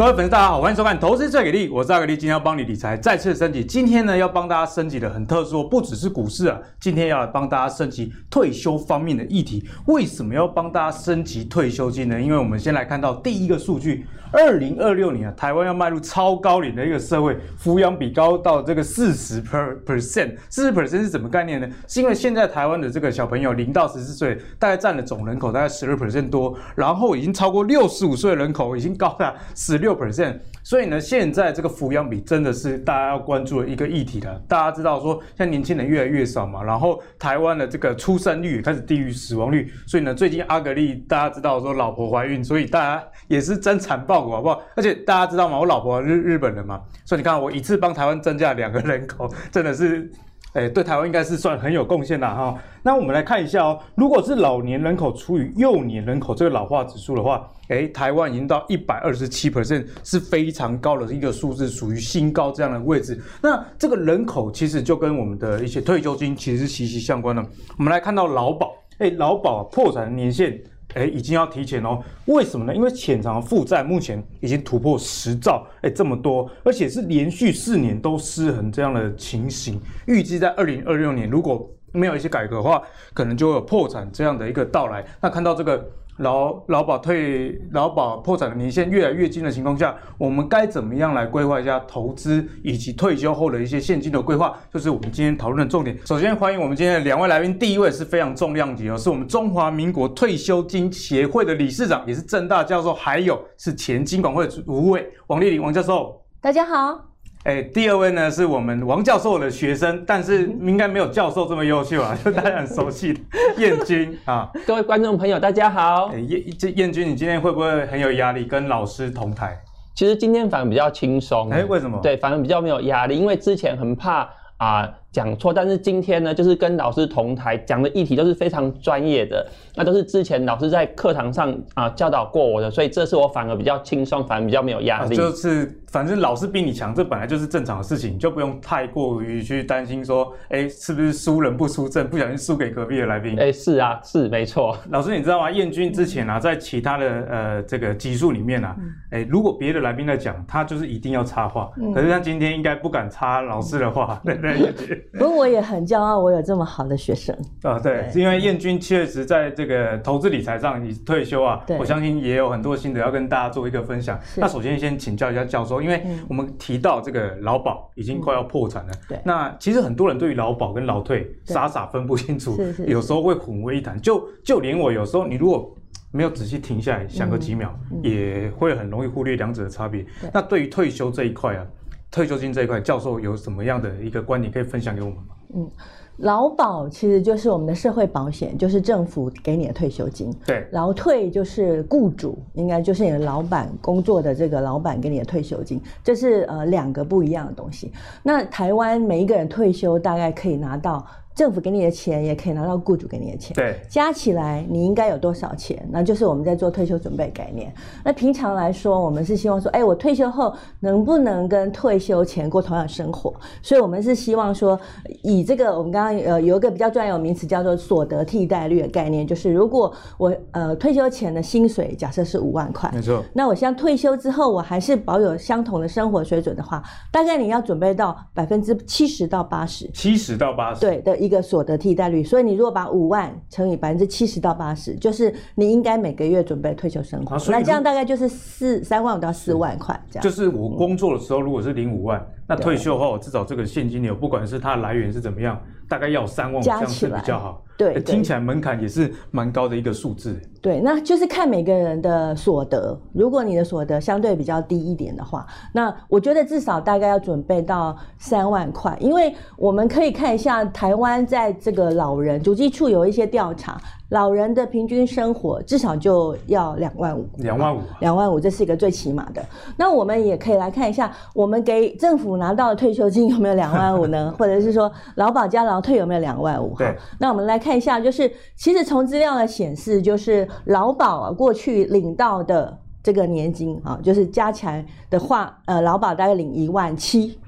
[0.00, 3.62] 各位粉丝，大家好，欢迎收看《投资最给力》，我是阿格力，今天要帮你理财再次升级。
[3.62, 9.68] 今天呢，要帮大家升级的很特殊，不只是股市啊，今天要来帮大家升级退休方面的议题。
[9.88, 12.18] 为什么要帮大家升级退休金呢？
[12.18, 21.68] 因为我们先来看到第一个数据，二零二六年啊，台湾要迈入超高龄的一个社会，抚养比高到这个四十 per percent，四十 percent 是什么概念呢？
[21.86, 29.89] 是因为现在台湾的这个小朋友零到十四岁，大概占了总人口大概十二 percent 多，然后已经超过六十五岁人口已经高达十六。
[29.90, 34.40] 六 percent，所以呢，现在这个抚养比真的是大家要关注的一个议题了。
[34.46, 44.62] 大家知道说，现在年轻人越来越少嘛，然后台湾的这个出生率也开始低于死亡率，所以呢，最近阿格力大家知道说老婆怀孕，所以大家也是增产报国好不好？
[44.76, 45.58] 而且大家知道吗？
[45.58, 50.08] 我老婆日日本人嘛，所以你看我一次帮台湾增加两个人口，真的是。
[50.52, 52.58] 哎，对台湾应该是算很有贡献的哈。
[52.82, 63.20] 那我们来看一下哦，如果是老年人口除以幼年人口这个老化指数的话，哎，台湾已经到一百二十七 percent，是非常高的一个数字，属于新高这样的位置。
[63.40, 67.44] 那这个人口其实就跟我们的一些退休金其实是息息相关的。
[67.78, 70.60] 我们来看到劳保，哎，劳保破产年限。
[70.94, 72.02] 哎，已经要提前哦。
[72.26, 72.74] 为什么呢？
[72.74, 79.80] 因为潜藏负债目前已经突破十兆，哎，这么多，而且是连续四年都失衡这样的情形。
[80.06, 82.82] 预计在二零二六年，如果没有一些改革的话，
[83.14, 85.04] 可能就会有破产这样的一个到来。
[85.20, 85.90] 那看到这个。
[86.20, 94.54] 劳劳保退劳保破产的年限越来越近的情况下，我们该怎么样来规划一下投资以及退休后的一些现金的规划？
[94.70, 95.98] 就是我们今天讨论的重点。
[96.04, 106.22] 首先欢迎我们今天的两位来宾，第一位是非常重量级哦，是我们中华民国退休金协会的理事长，也是政大教授，还有是前金管会主委王丽玲王教授。
[106.42, 107.09] 大家好。
[107.44, 113.20] 哎，第二位呢是我们王教授的学生，但是应该没有教授这么优秀啊，就大家很熟悉的
[113.56, 114.50] 燕君啊。
[114.66, 116.10] 各位观众朋友，大家好。
[116.12, 118.44] 哎，彦这燕君，你今天会不会很有压力？
[118.44, 119.58] 跟老师同台？
[119.94, 121.48] 其实今天反而比较轻松。
[121.48, 121.98] 哎，为什么？
[122.02, 124.82] 对，反而比较没有压力，因为之前很怕啊。
[124.82, 129.44] 呃讲错，但是今天呢，就是跟老师同台讲的议题都是非常专业的，
[129.74, 135.14] 那都是之前老师在课堂上啊、呃、教导过我的，所以这次我反而比较轻松，反而比较没有压力。
[135.14, 143.36] 啊、就是反正老师比你强，这本来就是正常的事情，就不用太过于去担心说，哎，是不是输人不输阵，不小心输给隔壁的来宾？
[143.36, 144.78] 哎，是啊，是没错。
[144.90, 145.50] 老师，你知道吗？
[145.50, 148.76] 彦君之前啊，在其他的呃这个集数里面啊，
[149.10, 154.99] 哎，如果别的来宾在讲，他就是一定要插话，嗯、可是他今天应该不敢插老师的话，对 对对。
[155.12, 157.78] 不过我也很骄傲，我有这么好的学生啊！
[157.78, 164.18] 对，是因为燕君确实在这个投资理财上，你退休啊，我相信也有很多心得要跟大家做一个分享。
[164.36, 174.00] 那首先先请教一下教授，因为我们提到这个劳保已经快要破产了，对，那其实很多人对于劳保跟劳退傻傻分不清楚，有时候会混为一谈。
[174.00, 175.74] 就就连我有时候，你如果
[176.12, 177.72] 没有仔细停下来想个几秒，
[178.02, 180.04] 也会很容易忽略两者的差别。
[180.32, 181.66] 那对于退休这一块啊。
[182.10, 185.34] 退休金这一块，教授有什么样的一个观点可以分享给我们吗？
[185.54, 185.70] 嗯，
[186.18, 190.34] 劳保其实就是我们的社会保险，就是政府给你的退休金。
[190.44, 197.92] 对，劳退就是雇主，应该就是你的老板工作的这个老板给你的退休金，这是呃两个不一样的东西。
[198.22, 201.06] 那台湾每一个人退休大概可以拿到。
[201.34, 205.88] 政府给你的钱也可以拿到雇主给你的钱，对，加起来你应该有多少钱？
[205.90, 207.72] 那就是我们在做退休准备概念。
[208.04, 213.34] 那平常来说，我们是希望说，哎，我退休后能不能跟退休前过同样生活？
[213.62, 214.78] 所以我们是希望说，
[215.22, 231.30] 以这个我们刚刚呃有一个比较专有名词叫做所得替代率的概念，就是如果我呃退休前的薪水假设是五万块，没错，那我像退休之后我还是保有相同的生活水准的话，大概你要准备到百分之七十到八十，七十到八十，对的一。
[231.30, 237.36] 个所得替代率，所以你如果把五万乘以百分之七十到八十，就是你应该每个月准备退休生活。
[237.36, 240.24] 啊、那这样大概就是四三万五到四万块这样。
[240.24, 247.64] 就是我工作的时候，如果是领五万，嗯、那退休后至少这个现金流，不管是它的来源是怎么样，大概要三万五，这样是比较好。
[247.78, 250.38] 对，听起来门槛也是蛮高的一个数字。
[250.60, 253.00] 对，那就是看每个人的所得。
[253.14, 263.80] 如果你的所得相对比较低一点的话，那我觉得至少大概要准备到三万块，因为我们可以看一下台湾在这个老人主计处有一些调查。
[264.10, 269.44] 老人的平均生活至少就要两万五，两万五，两万五，这是一个最起码的。
[269.76, 274.34] 那我们也可以来看一下，我们给政府拿到的退休金有没有两万五呢？
[274.38, 276.74] 或者是说劳保加劳退有没有两万五？
[276.76, 276.94] 对。
[277.18, 287.38] 那我们来看一下，就是其实从资料的显示，就是劳保啊过去领到的这个年金啊，就是加起来的话，呃，劳保大概领一万七，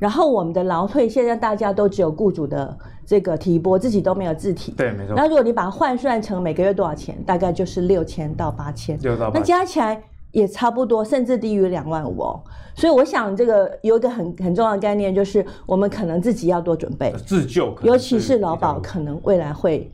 [0.00, 2.76] 然后我们的劳退现在大家都只有雇主的。
[3.06, 5.16] 这个提拨自己都没有自提，对，没错。
[5.16, 9.40] 那如果你把它换算成每个月多少钱，大概就是六千到八千，六到八千。
[9.40, 10.00] 那加起来
[10.30, 12.40] 也差不多，甚至低于两万五哦。
[12.76, 19.90] 所以我想，这个有一个很很重要的概念，就是我们可能自己要多准备自救，尤其是劳保可能未来会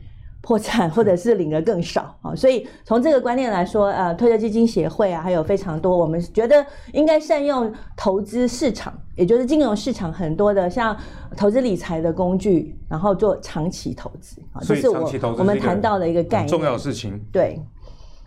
[0.47, 2.33] 破产，或者是领的更少啊。
[2.33, 10.95] 所以从这个观念来说，呃，退休基金协会啊，还有非常多，我们觉得应该善用投资市场，也就是金融市场很多的像
[11.35, 17.19] 投资理财的工具，然后做长期投资啊，这是我我们谈到的一个概念，重要的事情。
[17.29, 17.61] 对，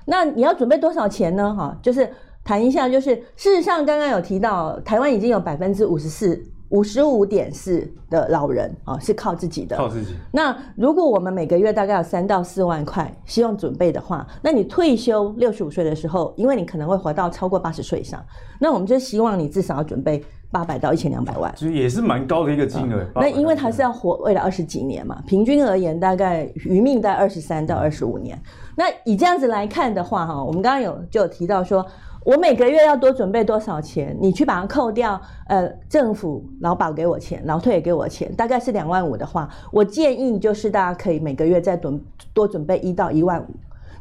[0.04, 1.54] 那你要准备多少钱呢？
[1.54, 2.06] 哈，就是。
[2.42, 9.76] 谈一下，就是事实上，刚刚有提到，台湾已经有百分之五十四、五十五点四的老人啊是靠自己的。
[9.76, 10.14] 靠自己。
[10.32, 18.24] 那如果我们每个月大概有三到四万块，希望准备的话，那你退休六十五岁的时候，因为你可能会活到超过八十岁以上，
[18.58, 23.04] 那我们就希望你至少要准备八百到一千两百万，其实也是蛮高的一个金额。
[23.16, 28.40] 那因为他是要活未来二十几年嘛，平均而言大概余命在二十三到二十五年。
[28.76, 31.84] 那以这样子来看的话，哈，我们刚刚有就有提到说。
[32.24, 34.16] 我每个月要多准备多少钱？
[34.20, 41.98] 你去把它扣掉，呃，政府劳保给我钱，劳退也给我钱，大概是两万五的话，我建议就是大家可以每个月再准
[42.34, 43.46] 多准备一到一万五。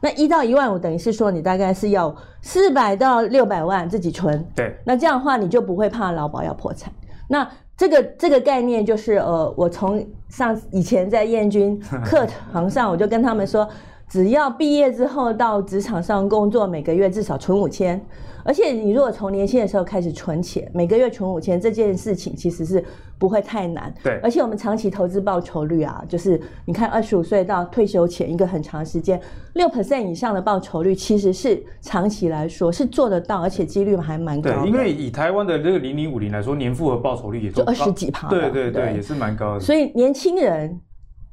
[0.01, 4.45] 那一到一万五等于是说你大概是要四百到六百万自己存。
[4.55, 4.75] 对。
[4.85, 6.91] 那这样的话你就不会怕劳保要破产。
[7.27, 13.67] 那这个这个概念就是呃，我从上以前在燕军课 堂上我就跟他们说。
[14.09, 18.03] 只要毕业之后到职场上工作，每个月至少存五千，
[18.43, 22.83] 而且你如果从年轻的时候开始存钱，每个月存五千，这件事情其实是
[23.19, 23.93] 不会太难。
[24.03, 29.21] 对，而且我们长期投资报酬率啊，就是你看二十五岁到退休前一个很长时间，
[29.53, 34.57] 六 percent 以上的报酬率，其实是长期来说是做得到，而且几率还蛮高的。
[34.61, 38.27] 对，因为以台湾的这个零零五零来说，年复合报酬率也就二十几趴。
[38.27, 39.59] 对对对，对，也是蛮高的。
[39.59, 40.81] 所以年轻人。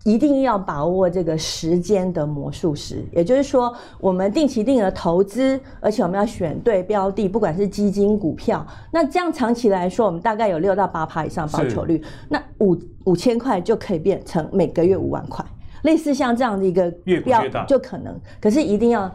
[0.07, 15.45] 一定要把握这个时间的魔术师，也就是说，我们定期定额投资，而且我们要选对标的，不管是基金、股票，那这样长期来说，我们大概有六到八趴以上报酬率，那五五千块就可以变成每个月五万块，
[15.83, 16.89] 类似像这样的一个
[17.25, 19.13] 标就可能，可是一定要。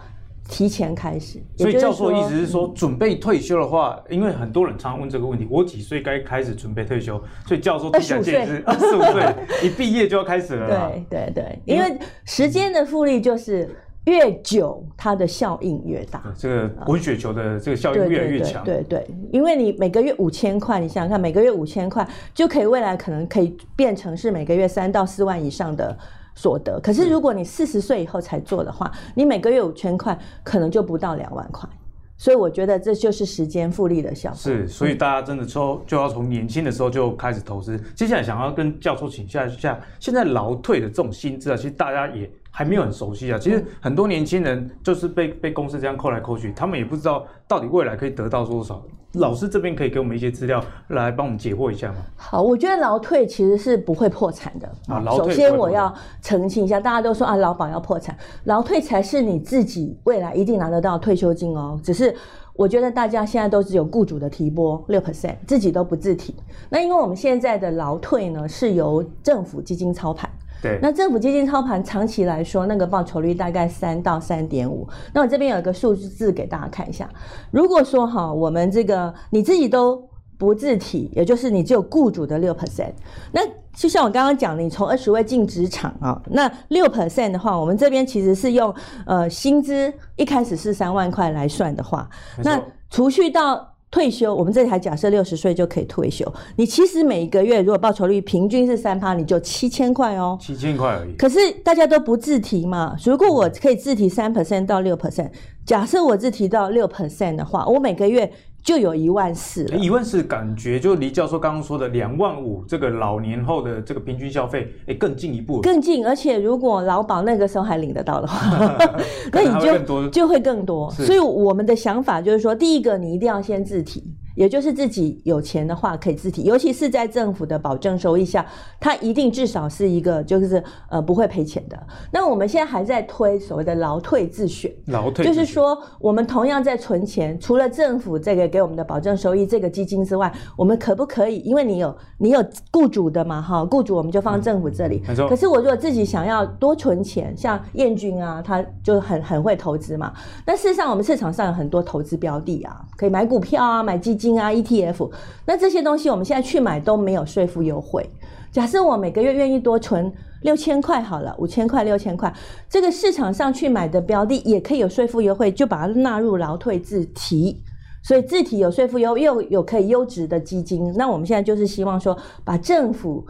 [0.50, 7.22] 提前开始，所以教授的意思是说，准备退休的话，因为很多人常问这个问题，我几岁该开始准备退休？
[7.48, 10.92] 所以教授提前建议是 二十五岁，一毕业就要开始了。
[10.92, 13.70] 对对对，因为时间的复利就是
[14.06, 16.22] 越久，它的效应越大。
[16.38, 18.62] 这个滚雪球的这个效应越来越强。
[18.66, 25.98] 对对，因为你每个月五千块，你想想看，每个月五千块就可以未来可能可以变成是每个月三到四万以上的。
[26.34, 31.70] 所得，可是如果你四十岁以后才做的话，你每个月五千块，可能就不到两万块。
[32.18, 34.38] 所以我觉得这就是时间复利的效果。
[34.38, 37.76] 是，所以大家真的就就要从年轻的时候就开始投资。
[37.96, 43.40] 接下来想要跟教授请教一下，现在劳退的这种薪资啊，其实大家也还没有很熟悉啊。
[43.40, 48.84] 其实很多年轻人就是被被公司这样扣来扣去，他们也不知道到底未来可以得到多少。
[49.14, 51.98] 老师这边可以给我们一些资料来帮我们解惑一下吗？
[52.16, 55.04] 好，我觉得劳退其实是不会破产的啊。
[55.10, 61.78] 首先我要澄清一下，大家都说啊，劳保要破产，劳退才是你自己未来一定拿得到退休金哦。
[61.84, 62.16] 只是
[62.54, 66.34] 我觉得大家现在都只有雇主的提拨六 percent，自己都不自提。
[66.70, 70.30] 那因为我们现在的劳退呢是由政府基金操盘。
[70.62, 74.88] 对，那政府基金操盘长期来说，那个报酬率大概三到三点五。
[75.14, 77.10] 那我这边有一个数字给大家看一下。
[77.50, 82.94] 如果说哈，我们这个你自己都不自提，也就是你只有雇主的六 percent，
[83.32, 83.42] 那
[83.74, 88.74] 就像我刚刚讲的，你从二十位进职场啊，那六 percent 的话，我们这边其实是用
[89.06, 92.08] 呃薪资一开始是三万块来算的话，
[92.44, 93.68] 那除去到。
[93.92, 96.26] 退休，我们这里还假设六十岁就可以退休。
[96.56, 100.38] 你其实每一个月如果报酬率平均是三趴，你就七千块哦。
[100.42, 101.14] 七千块而已。
[101.18, 102.96] 可是大家都不自提嘛？
[103.06, 105.30] 如果我可以自提三 percent 到六 percent，
[105.66, 108.32] 假设我自提到六 percent 的话，我每个月。
[108.64, 116.06] 就有一万四了，一万四感觉就离教授刚刚说的两万五这个老年后的这个平均消费哎更进一步，更近。
[116.06, 118.78] 而且如果劳保那个时候还领得到的话，
[119.34, 120.90] 那你就就会更多。
[120.92, 124.04] 所以我们的想法就是说，第一个你一定要先自提。
[124.36, 128.46] 也就是自己有钱的话可以自提，尤其是在政府的保证收益下，
[128.80, 131.78] 它一定至少是一个就是呃不会赔钱的。
[132.12, 141.40] 那我们现在还在推所谓的劳退自选，劳退就是说我们同样在存钱，除了政府这个给我们的保证收益这个基金之外，我们可不可以？
[141.40, 145.04] 因为你有你有雇主的嘛哈，雇主我们就放政府这里。
[145.28, 150.14] 可是我如果自己想要多存钱，像燕军啊，他就很很会投资嘛。
[150.46, 154.21] 那事实上我们市场上有很多投资标的啊，可以买股票啊，买基金。
[154.22, 155.10] 金啊，ETF，
[155.46, 158.08] 那这些东西我们现在去买都没有税负优惠。
[158.52, 160.12] 假设我每个月愿意多存
[160.44, 162.32] 六千块好了，五千块、六千块，
[162.70, 167.64] 这个市场上去买的标的也可以有税负优惠，就把它纳入劳退自提。
[168.04, 170.92] 所以自提有税负优，又有可以优质的基金。
[170.98, 173.26] 那我们现在就是希望说，把政府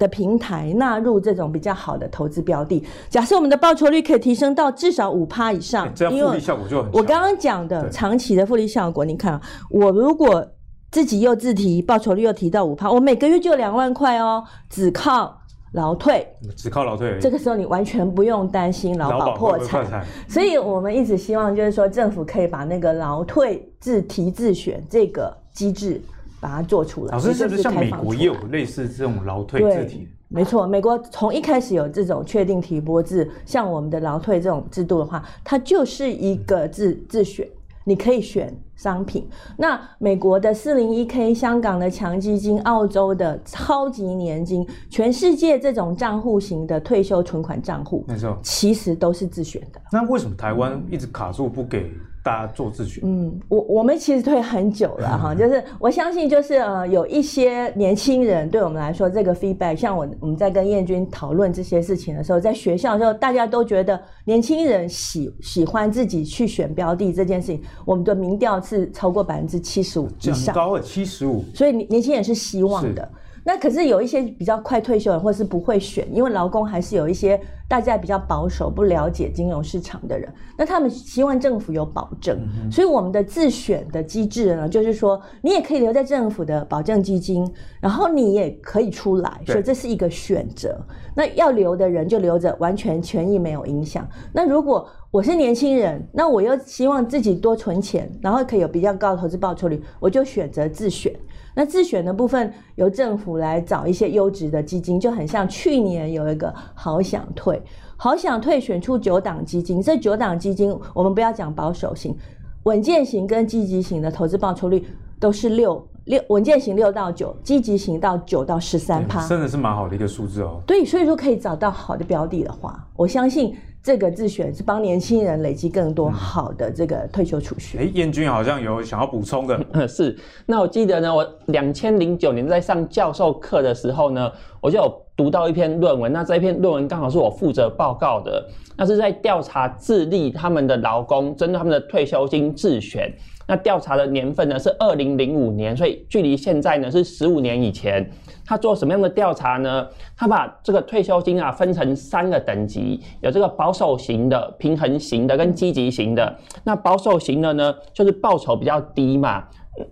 [0.00, 2.84] 的平台纳入这种比较好的投资标的。
[3.08, 6.90] 假设我们的报酬率可以提升到至少五趴以上，这样复利效果就很。
[6.92, 9.40] 我刚刚讲的长期的复利效果，你看，
[9.70, 10.44] 我如果
[10.90, 15.36] 自己又自提，报酬率又提到五趴，我每个月就两万块哦，只靠。
[15.72, 16.26] 劳退，
[16.56, 26.02] 只靠劳退，这个时候你完全不用担心劳保破产，所以我们一直希望就是说政府可以把那个劳退自提自选这个机制
[26.40, 27.12] 把它做出来。
[27.12, 30.08] 老师是不是像美国也有类似这种劳退字体？
[30.28, 37.46] 没错，美国从一开始有这种确定提拨制，像我们的劳退这种制度的话，它就是一个自自选。
[37.82, 49.80] 你可以选商品，那美国的四零一 K、香港的强基金、澳洲的超级年金，全世界这种账户型的退休存款账户，没错，其实都是自选的。
[49.90, 51.90] 那为什么台湾一直卡住不给？
[52.22, 73.08] 大家做自选，嗯，我我们其实推很久了哈， 就是我相信，就是呃，有一些年轻人对我们来说，这个 feedback，像我我们在跟燕君讨论这些事情的时候，在学校的时候，大家都觉得年轻人喜喜欢自己去选标的这件事情，我们的民调是超过百分之七十五以上，高了七十五，所以年轻人是希望的。
[73.44, 82.38] 那可是有一些比较快退休的人，或是不会选，因为劳工还是有一些大家比较保守、不了解金融市场的人，那他们希望政府有保证，
[82.70, 90.78] 所以我们的自选的机制呢，就是说你也可以留在政府的保证基金，然后你也可以出来，所以这是一个选择。
[91.14, 94.06] 那要留的人就留着，完全权益没有影响。
[94.32, 101.12] 那如果我是年轻人，那我又希望自己多存钱，然后可以有比较高的投资报酬率，我就选择自选。
[101.54, 107.60] 那自选的部分由政府来找一些优质的基金，就很像去年有一个好想退，
[107.96, 112.16] 好想退选出九档基金，这九档基金我们不要讲保守型、
[112.64, 114.86] 稳健型跟积极型的投资报酬率
[115.18, 120.60] 都是六六，稳健型六到九，积极型到九到十三趴，真的是蛮好的一个数字哦。
[120.66, 123.54] 对，所以说可以找到好的标的的话，我相信。
[123.82, 127.78] 这个自选是帮年轻人累积更多好的这个退休储蓄。
[127.78, 129.58] 哎、嗯，彦君好像有想要补充的。
[129.88, 136.12] 是，那我记得呢，我两千零九年在上教授课的时候呢，我就有读到一篇论文。
[136.12, 138.46] 那这一篇论文刚好是我负责报告的，
[138.76, 143.10] 那是在调查智利他们的劳工针对他们的退休金自选。
[143.46, 148.08] 那调查的年份呢是二零零五年，所以距离现在呢是十五年以前。
[148.50, 149.86] 他做什么样的调查呢？
[150.16, 156.36] 他把这个退休金啊分成三个等级，有这个保守型的、平衡型的跟积极型的。
[156.64, 159.44] 那保守型的呢，就是报酬比较低嘛，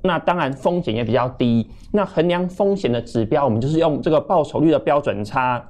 [0.03, 1.71] 那当然风险也比较低。
[1.93, 5.65] 那衡量风险的指标，我们就是用这个报酬率的标准差。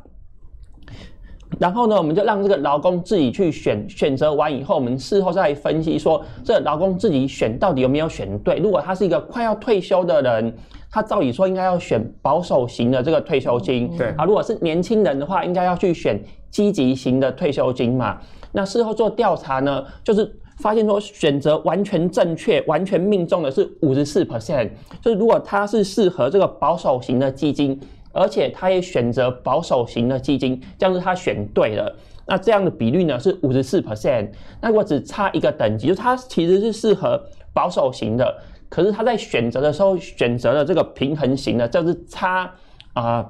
[1.59, 8.57] 然后呢，我们就让这个劳工自己去选，选择完以后，我们事后再分析说，这劳工自己选到底有没有选对。
[8.57, 10.54] 如果他是一个快要退休的人，
[11.00, 13.97] 他照理说应该要选保守型的这个退休金。
[13.97, 18.19] 对啊，如果是年轻人的话，应该要去选积极型的退休金嘛。
[18.50, 24.71] 那事后做调查呢，就是发现说选择完全正确、完全命中的是五十四 percent。
[25.00, 27.78] 就是如果他是适合这个保守型的基金。
[28.11, 31.95] 而且他也选择保守型的基金，这样子他选对了。
[32.26, 34.31] 那这样的比率呢是五十四 percent。
[34.61, 38.35] 那如果只差一个等级，就是他其实是适合保守型的，
[38.68, 42.50] 可是他在选择的时候选择了这个平衡型的，就是差
[42.92, 43.18] 啊。
[43.18, 43.26] 呃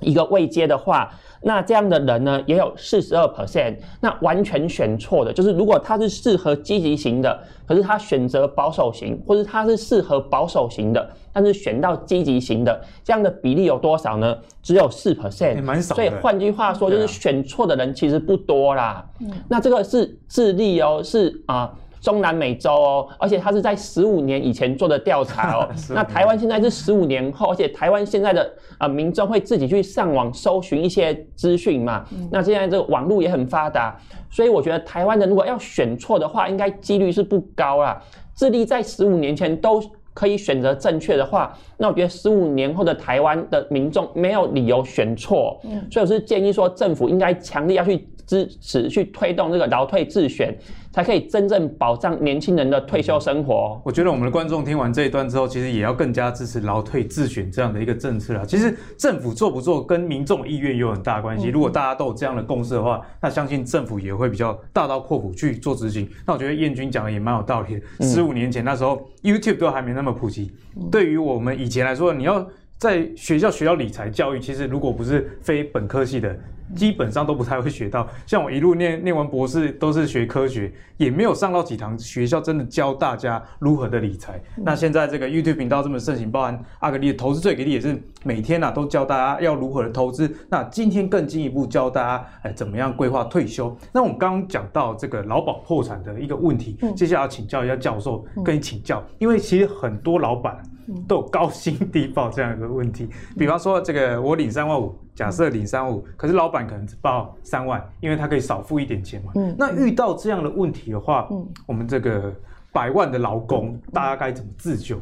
[0.00, 1.12] 一个位阶的话，
[1.42, 3.76] 那这样的人呢也有四十二 percent。
[4.00, 7.36] 那完全选错的，就是如果他是适合积极型的，
[7.66, 14.38] 可是他选择保守型，或者他是适合保守型的，但是选到积极型的，这样的比例有多少呢？
[14.62, 15.96] 只有四 percent，蛮少。
[15.96, 19.04] 所以换句话说，就是选错的人其实不多啦。
[19.18, 21.62] 嗯，那这个是智力哦，是啊。
[21.72, 25.68] 呃中南美洲哦，而且他是在十五年以前做的调查哦。
[25.94, 28.42] 那台湾现在是十五年后，而且台湾现在的
[28.78, 32.04] 啊、呃、民众会自己去上网搜寻一些资讯嘛。
[32.30, 33.96] 那现在这个网络也很发达，
[34.30, 38.00] 所以我觉得台湾人如果要选错的话，应该几率是不高啦。
[38.34, 39.82] 智利在十五年前都
[40.14, 45.60] 可以选择正确的话，那我觉得十五年后的台湾的民众没有理由选错。
[45.64, 48.08] 嗯所以我是建议说，政府应该强力要去。
[48.28, 50.54] 支持去推动这个劳退自选，
[50.92, 53.80] 才可以真正保障年轻人的退休生活。
[53.82, 58.44] 我觉得我们的观众听完这一段之后，其实也要更加支持劳退自选这样的一个政策了。
[58.44, 61.48] 其实政府做不做跟民众意愿有很大关系。
[61.48, 66.06] 如果大家都有这样的共识的话，那相信政府也会比较大刀阔斧去做执行。
[66.26, 68.06] 那我觉得燕君讲的也蛮有道理的。
[68.06, 70.52] 十五年前那时候 YouTube 都还没那么普及，
[70.92, 72.46] 对于我们以前来说，你要。
[72.78, 76.38] 在学校学到理财教育，其实如果不是非本科系的。
[76.74, 84.40] 基本上都不太会学到，像我一路念念完博士都是学科学，也没有上到几堂学校真的教大家如何的理财。
[84.56, 90.30] 嗯、那现在这个 YouTube 频道这么盛行，包含阿格力的投资最给力也是每天呐、啊、都教大家要如何的投资。
[90.48, 93.74] 那今天更进一步教大家哎怎么样规划退休。
[93.92, 100.62] 那我们刚刚讲到这个劳保破产的一个问题，嗯、接下来要请教一下教授，跟你请教，因为其实很多老板
[101.06, 104.94] 都有高薪低报这样一个问题，比方说这个我领三万五。
[105.18, 109.32] 假设零三五，可是老板可能只报三万，因为他可以少付一点钱嘛。
[109.34, 112.32] 嗯，那遇到这样的问题的话，嗯，我们这个
[112.70, 114.96] 百万的劳工，嗯、大家该怎么自救？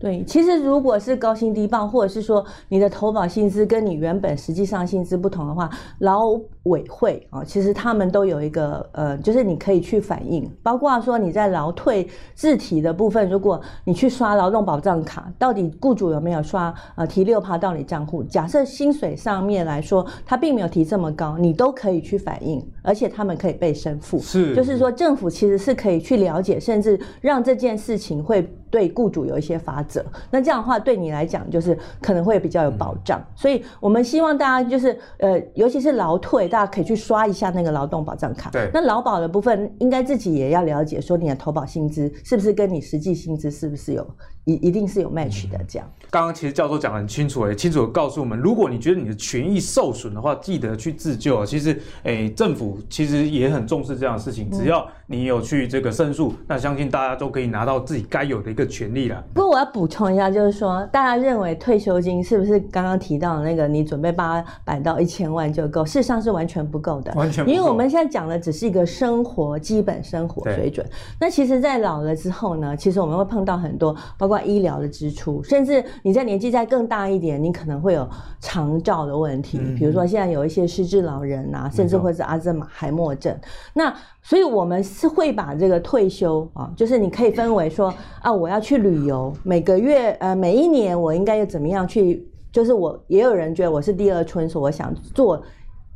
[0.00, 18.24] 对，其实如果是高薪低报，或者是说你的投保薪资跟你原本实际上薪资不同的话，劳委会啊，其实他们都有一个呃，就是你可以去反映，包括说你在劳退自提的部分，如果你去刷劳动保障卡，到底雇主有没有刷呃提六趴到你账户？
[18.24, 24.18] 假设薪水上面来说，他并没有提这么高，你都可以去反映，而且他们可以被申付。
[24.18, 30.04] 是，就是说政府其实是可以去了解，甚至让这件事情会对雇主有一些法则。
[30.30, 33.18] 那这样的话，对你来讲就是可能会比较有保障。
[33.20, 38.50] 嗯、所以我们希望大家就是呃，尤其是劳退，大家可以去刷一下那个劳动保障卡。
[38.50, 38.70] 对。
[38.72, 44.06] 那劳保的部分，应该自己也要了解，说你的投保薪资是不是跟你实际薪资是不是有
[44.44, 45.88] 一一定是有 match 的这样。
[46.10, 51.46] 刚刚其实教授讲得很清楚，也清楚的告诉我们，如果你觉得你的权益受损的话，记得去自救。
[51.46, 59.24] 其实，诶，政府其实也很重视这样的事情，只要你有去这个申诉，那相信大家都可以拿到自己该有的一个权利了。
[59.32, 65.84] 不过我要补充一下，就是说，大家认为退休金是不是刚刚提到的那个，你准备八百到一千万就够？
[65.84, 67.56] 事实上是完全不够的，完全不够。
[67.56, 70.84] 因为我们现在讲的只是一个生活基本生活水准。
[71.20, 78.08] 那其实，在老了之后呢，其实我们会碰到很多，包括医疗的支出，甚至你在年纪再更大一点，你可能会有
[78.40, 83.36] 长照的问题，嗯、比如说现在有一些失智老人啊，甚至或是阿兹海默症。
[83.74, 95.42] 那所以我们是会把这个退休啊，就是你可以分为说啊，我要去旅游，每个月呃每一年我应该要怎么样去，就是我也有人觉得我是第二春，所以我想做。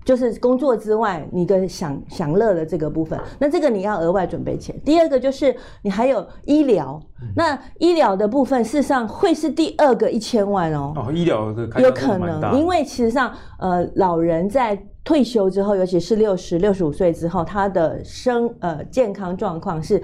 [0.04, 4.78] 就是工作之外，你的享享乐的这个部分，那这个你要额外准备钱。
[4.84, 10.92] 第二个就是你还有医疗，嗯、那医疗的部分事实上会是第二个一千万哦。
[10.94, 20.02] 哦，医疗的有可能，因为其实上呃，老人在退休之后，尤其是六十六十五岁之后，他的生呃健康状况是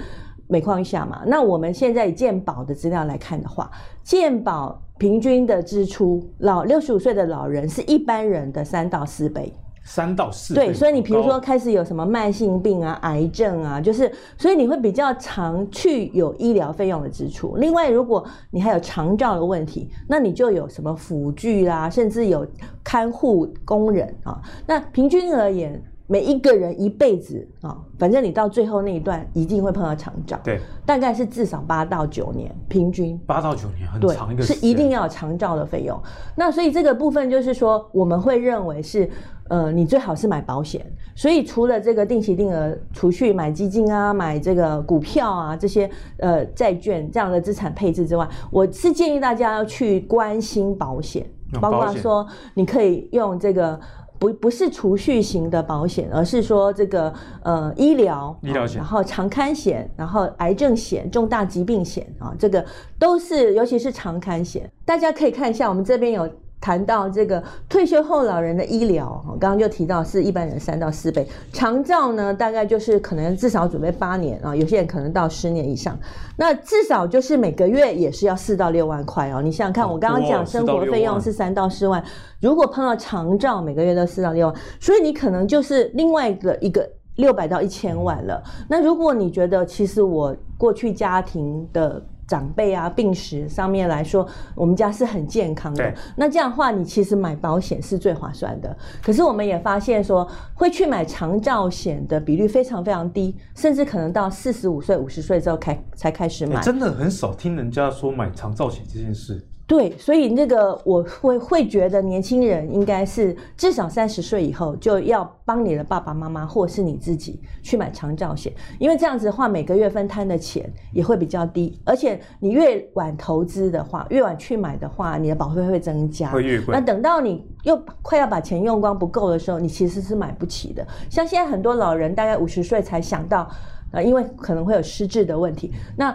[0.49, 1.23] 每况愈下嘛。
[1.27, 3.71] 那我们现在以健保的资料来看的话，
[4.03, 9.55] 健保平均的支出，老六十五岁的老人是一般人的三到四倍。
[9.93, 17.57] 三到四对，所以你比如说开始有什么慢性病啊、癌症啊，就是所以你会比较常去有医疗费用的支出。
[17.57, 22.47] 另外，如果你还有长照的问题，那你就有什么辅具啦，甚至有
[22.85, 24.41] 看护工人啊。
[24.65, 36.01] 那平均而言，每一个人一辈子啊，反正你到最后那一段一定会碰到长照，对，大概是至少八到九年，平均八到九年很长一个，是一定要有长照的费用。
[36.37, 39.11] 那所以这个部分就是说，我们会认为是。
[39.51, 40.81] 呃，你最好是买保险，
[41.17, 51.27] 所以除了这个定期定额储蓄、买基金啊、买这个股票啊这些呃债券这样的资产配置之外，我是建议大家要去关心保险，
[51.61, 53.79] 包括说你可以用这个
[54.21, 62.65] 不不是储蓄型的保险，而是说这个呃医疗医疗险，然后长刊险，然后癌症险、重大疾病险啊，这个
[63.01, 66.31] 都是尤其是长刊险，大家可以看一下，我们这边有。
[66.61, 75.99] 谈到这个退休后老人的医疗，我刚刚就提到是一般人三到四倍，长照呢大概就是可能至少准备八年啊，有些人可能到十年以上，
[76.37, 79.41] 那至少就是每个月也是要四到六万块哦。
[79.41, 82.05] 你想想看，我刚刚讲生活费用是三到四万，
[82.43, 88.43] 如果碰到长照，每个月都四到六万，所以你可能就是另外一个一个六百到一千万了。
[88.69, 92.03] 那如果你觉得其实我过去家庭的。
[92.31, 95.93] 长辈啊，病史上面来说，我们家是很健康的。
[96.15, 98.77] 那这样的话，你其实买保险是最划算的。
[99.03, 106.55] 可是我们也发现说，会去买长照险的比率非常非常低，甚至可能到四十五岁、五十岁之后开才开始买。
[106.55, 109.45] 欸，真的很少听人家说买长照险这件事。
[109.71, 126.75] 对，所以那个我会会觉得年轻人应该是至少三十岁以后就要帮你的爸爸妈妈或是你自己去买长照险，因为这样子的话每个月分摊的钱也会比较低，而且你越晚投资的话，越晚去买的话，你的保费会增加，会越贵。
[126.75, 130.85] 那等到你又快要把钱用光不够的时候，你其实是买不起的。
[131.09, 133.49] 像现在很多老人大概五十岁才想到，
[133.93, 136.13] 呃，因为可能会有失智的问题，那。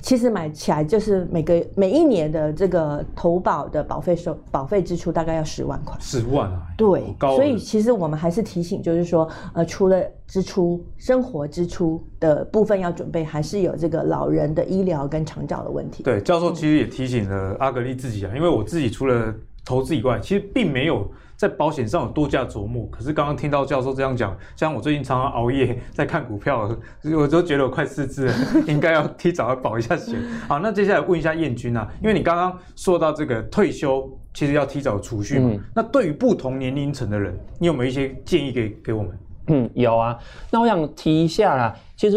[0.00, 16.02] 其实买起来就是每个每一年的这个投保的保费收保费支出大概要十万块，十万啊，对，所以其实我们还是提醒，就是说，呃，除了支出生活支出的部分要准备，还是有这个老人的医疗跟长照的问题。
[16.02, 21.06] 对，教授其实也提醒了阿格丽自己啊，因为我自己除了投资以外，其实并没有。
[21.36, 26.68] 在保险上有多加琢磨，可是刚刚听到教授这样讲，像我最近常常熬夜在看股票，
[27.14, 28.34] 我都觉得我快失智了，
[28.66, 30.18] 应该要提早保一下险。
[30.48, 39.18] 好，那接下来问一下燕君啊，因为你刚刚说到这个退休，其实要提早储蓄嘛，嗯、那对于不同年龄层的人，你有没有一些建议给给我们？
[39.48, 40.18] 嗯，有啊。
[40.50, 42.16] 那我想提一下啦，其实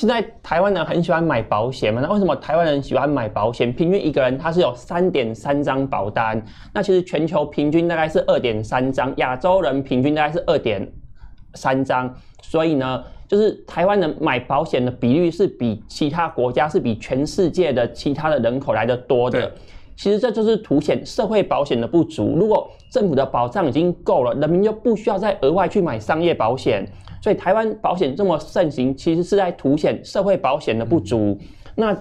[0.00, 2.00] 现在台湾人很喜欢买保险嘛。
[2.00, 3.70] 那为什么台湾人喜欢买保险？
[3.70, 6.42] 平均一个人他是有三点三张保单。
[6.72, 10.90] 那其实全球平均大概是二点三张，亚洲人平均大概是二点
[11.52, 12.10] 三张。
[12.40, 19.52] 所以呢，就是台湾人买保险的比率是比其他国家是比全世界的其他的人口来的多的。
[19.98, 22.38] 其实这就是凸显社会保险的不足。
[22.38, 26.90] 如果政府的保障已经够了，人民就不需要再额外去买商业保险。
[27.20, 31.38] 所以台湾保险这么盛行，其实是在凸显社会保险的不足。
[31.74, 31.96] 那。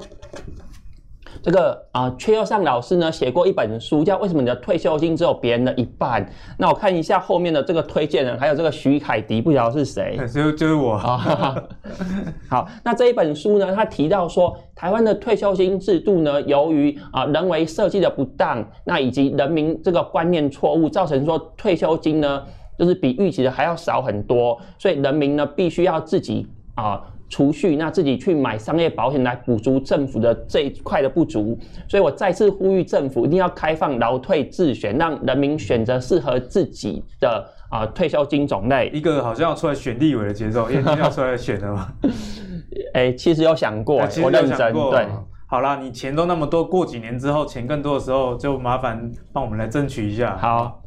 [1.41, 6.25] 这个啊，阙又上老师呢写过一本书，叫《为什么你的退休金只有别人的一半》。
[6.57, 10.19] 那我看一下后面的这个推荐人，还有这个徐凯迪，不知道是谁？
[10.33, 10.97] 就就是我。
[12.49, 22.43] 好，那这一本书呢，他提到说，台湾的退休金制度呢，由于啊人为设计的不当，那以及人民这个观念错误，造成说退休金呢，
[22.79, 26.99] 就是比预期的还要少很多，所以人民呢必须要自己啊。
[27.31, 31.55] 储蓄，那自己去买商业保险来补足政府的这一块的不足，
[31.87, 38.89] 所以我再次呼吁政府一定要开放劳退自选，让人民选择适合自己的啊、呃、退休金种类。
[38.91, 41.93] 一个好像要出来选立委的节奏，因为要出来选的嘛。
[42.95, 45.07] 哎、欸，其实有想过，欸、我认真对。
[45.45, 50.35] 好啦，你钱都那么多，过几年之后钱更多的时候，就麻烦帮我们来争取一下。
[50.37, 50.81] 好，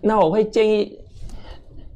[0.00, 0.98] 那我会建议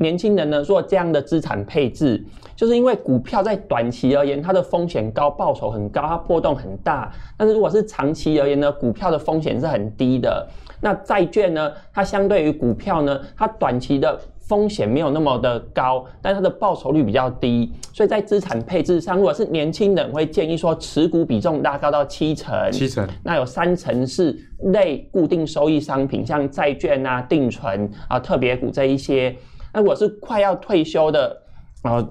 [0.02, 2.22] 年轻人呢做这样的资产配置。
[2.54, 7.10] 就是因为股票在短期而言，它的风险高，报酬很高，它波动很大。
[7.36, 10.46] 但是如果是长期而言呢，股票的风险是很低的。
[10.80, 17.72] 那债券呢，它相对于股票呢，它短期的风险没有那么的高，但它的报酬率比较低。
[17.92, 22.54] 所以在资产配置上，如果是年轻人，会建议说持股比重拉高到七成。
[22.70, 23.08] 七成。
[23.24, 24.38] 那有三成是
[24.72, 29.34] 类固定收益商品，像债券啊、定存啊、特别股这一些。
[29.72, 31.42] 那我是快要退休的，
[31.82, 32.06] 然后。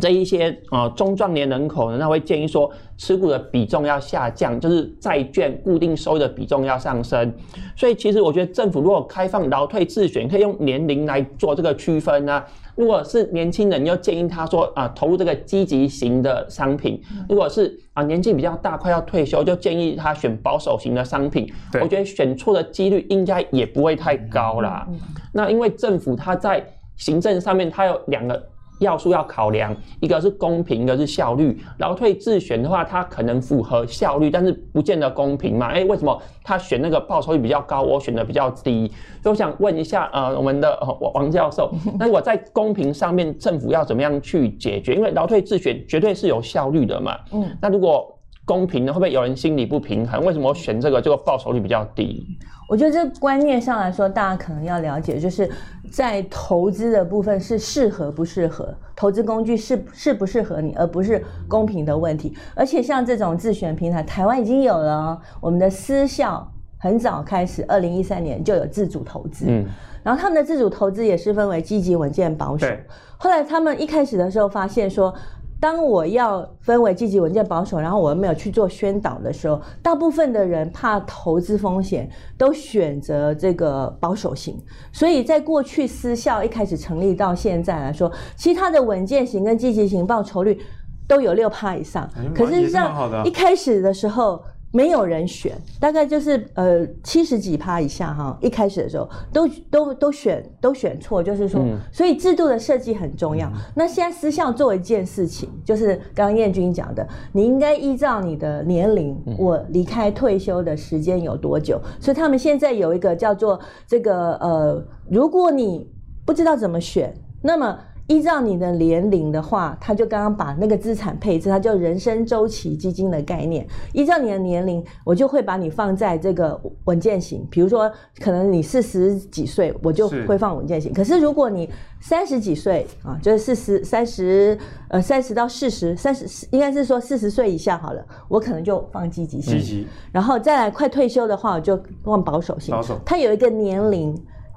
[0.00, 7.32] 这一些呃中壮年人口呢，他会建议说持股的比重要下降，就是债券固定收益的比重要上升。
[7.76, 12.44] 所以其实我觉得政府如果开放劳退自选，可以用年龄来做这个区分啊。
[12.74, 21.50] 如果是年轻人，又建议他说啊、呃、投入这个积极型的商品；如果是啊、呃、年纪比较大快要退休，就建议他选保守型的商品。
[21.80, 24.86] 我觉得选错的几率应该也不会太高啦。
[25.32, 26.62] 那因为政府它在
[26.96, 28.46] 行政上面它有两个。
[28.80, 31.58] 要素要考量，一个是公平，一个是效率。
[31.78, 35.68] 劳退自选的话，它可能符合效率，但是不见得公平嘛。
[35.68, 38.86] 哎、欸，为什么他选那个报酬率比较高，我选的比较低？
[39.22, 40.78] 所以我想问一下，呃，我们的
[41.14, 44.94] 王教授， 那我在公平上面，政府要怎么样去解决？
[44.94, 47.18] 因为劳退自选绝对是有效率的嘛。
[47.32, 48.15] 嗯，那如果
[48.46, 50.24] 公平呢，会不会有人心里不平衡？
[50.24, 52.24] 为什么我选这个，这个报酬率比较低？
[52.68, 55.50] 我觉得这观念上来说，大家可能要了解，就是
[55.90, 62.36] 在投资的部分是适合不适合，投资工具适适不适合你，而不是公平的问题。
[62.54, 69.66] 而且像这种自选平台，台湾已经有了，我们的私校很早开始，二零一三年就有自主投资，嗯，
[70.04, 72.64] 然后他们的自主投资也是分为积极、稳健、保守。
[72.64, 72.80] 对
[73.18, 75.12] 后来他们一开始的时候发现说。
[75.58, 84.56] 当我要分为积极、稳健、保守，然后我又没有去做宣导的时候，大部分的人怕投资风险，都选择这个保守型。
[84.92, 90.60] 所以在过去私校一开始成立到现在来说，其他的稳健型跟积极型报酬率
[91.08, 92.08] 都有六趴以上。
[92.34, 94.42] 可是像一开始的时候。
[94.76, 98.36] 没有人选，大概就是呃七十几趴以下哈。
[98.42, 103.48] 一开始的时候都都都选都选错，就是说，嗯、所以制度的设计很重要。
[103.48, 111.80] 嗯、那现在私校做一件事情，就是刚刚燕君讲的，你应该依照你的年龄，我离开退休的时间有多久。
[111.82, 115.90] 嗯、所以他们现在有一个叫做这个呃，如果你
[116.26, 117.78] 不知道怎么选，那么。
[118.08, 123.66] 依照你的年龄的话，他就刚刚把那个资产配置，它叫人生周期基金的概念。
[123.92, 127.44] 依照你的年龄，我就会把你放在这个稳健型。
[127.50, 127.90] 比如说，
[128.20, 130.92] 可能你四十几岁，我就会放稳健型。
[130.92, 131.68] 可是如果你
[132.00, 134.56] 三十几岁啊，就是四十三十
[134.88, 139.58] 呃三十到四十，三十应该是说四十岁以下好了，我可能就放积极型。
[139.58, 139.86] 积极。
[140.12, 142.72] 然后再来快退休的话，我就放保守型。
[142.72, 142.96] 保守。
[143.04, 144.16] 它有一个年龄。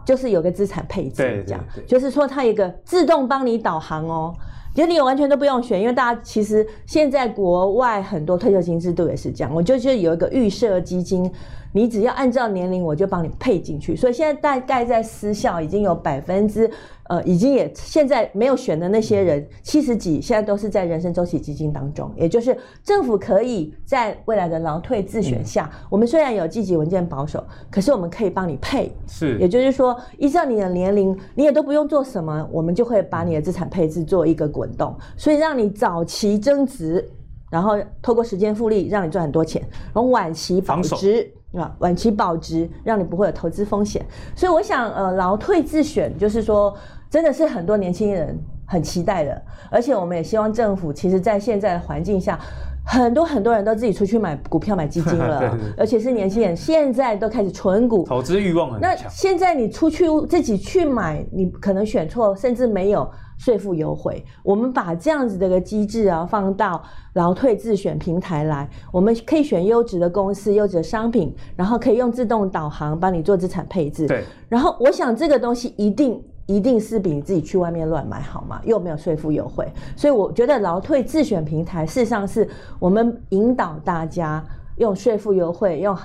[0.09, 4.33] 就是有个资产配置，这样，就是说它有一个自动帮你导航哦，
[4.73, 11.31] 就你完全都不用选，因为大家其实现在国外很多退休金制度也是这样，我就觉得有一个预设基金。
[11.71, 13.95] 你只要按照年龄，我就帮你配进去。
[13.95, 16.69] 所以现在大概在私校已经有百分之，
[17.03, 22.11] 呃，已经也现在没有选的那些人七十几，现在都是在人生周期基金当中。
[22.15, 28.91] 也就是政府可以在未来的劳退自选下，嗯、我们虽然有积极文件保守，可是我们可以帮你配。
[29.07, 37.07] 是，也就是说，依照你的年龄，你也都不用做什么，我们就会把你的资产配置做一个滚动，所以让你早期增值，
[37.51, 39.61] 然后透过时间复利让你赚很多钱，
[39.93, 41.31] 然后晚期保值。
[41.53, 44.05] 啊，晚期保值，让你不会有投资风险。
[44.35, 46.75] 所以我想，呃，劳退自选就是说，
[47.09, 49.41] 真的是很多年轻人很期待的。
[49.71, 52.39] 而且我们也希望政府，其实在现在的环境下，
[52.85, 58.91] 很多很多人都自己出去买股票、买基金了， 对对对，而且是年轻人，现在都开始存股，投资欲望很强。
[58.91, 63.09] 那现在你出去自己去买，你可能选错，甚至没有。
[63.39, 74.05] 税负优惠，我们把这样子的一个机制啊放到劳退自选平台来，我们可以选优质的公司、优质的商品，然后可以用自动导航帮你做资产配置。
[74.07, 82.45] 对，然后我想这个东西一定一定是比你自己去外面乱买好嘛，又没有税负优惠，所以我觉得劳退自选平台事实上是
[82.77, 84.43] 我们引导大家
[84.75, 85.97] 用税负优惠、用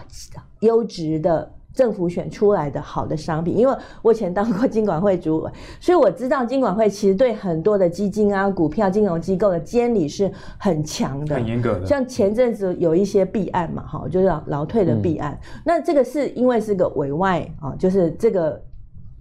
[0.60, 1.50] 优质的。
[1.74, 11.84] 政府选出来的好的商品，因为我以前当过金管会主委， 所以我知道金管会其实对很多的基金啊、股票、金融机构的监理是很强的、很严格的。
[11.84, 18.62] 像前阵子有一些弊案嘛，哈，就是劳退的弊案，嗯、那这个是因为是个委外啊，就是这个。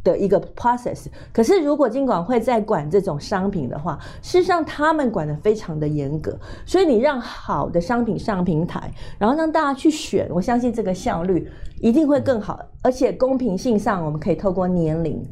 [0.03, 15.25] 的一个 process，可是如果金管会在管这种商品的话，事实上他们管得非常的严格，所以你让好的商品上平台，然后让大家去选，我相信这个效率一定会更好，而且公平性上，我们可以透过年龄。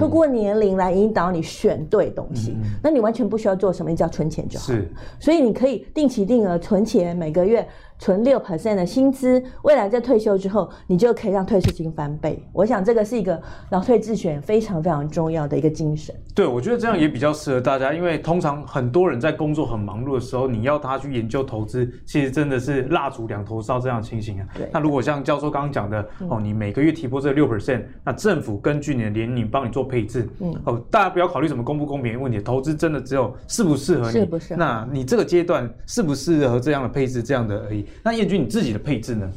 [0.00, 4.66] 透过年龄来引导你选对东西，嗯，那你完全不需要做什么，你只要存钱就好。
[4.66, 7.64] 是，所以你可以定期定额存钱，每个月
[7.98, 12.42] 存六 percent 的薪资，未来在退休之后，你就可以让退休金翻倍。
[12.52, 16.12] 我想这个是一个老退自选非常非常重要的一个精神。
[16.34, 24.48] 对，我觉得这样也比较适合大家，因为通常很多人在工作很忙碌的时候，你要他去研究投资，其实真的是蜡烛两头烧这样的情形啊。
[24.56, 24.68] 对。
[24.72, 29.76] 那如果像教授刚刚讲的，哦，你每个月提拨这六 percent，那政府根据你的年龄帮你。
[29.76, 34.56] 做配置，嗯，哦，大家不要考虑什么公不公平的问题，投资真的只有适不适合你，适不适合？
[34.58, 37.85] 那你这个阶段适不适合这样的配置，这样的而已。
[38.02, 39.30] 那彦君你自己的配置呢？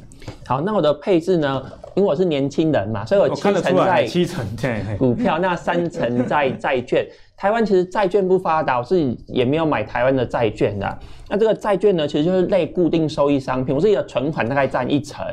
[0.46, 1.64] 好，那我的配置呢？
[1.96, 7.08] 因为我是年轻人嘛，所以我七成在七成在股票，那三成在债券。
[7.36, 11.00] 台湾其实债券不发达，我自己也没有买台湾的债券的。
[11.30, 15.26] 那这个债券呢，其实就是类固定收益商品，我自己的存款大概占一成，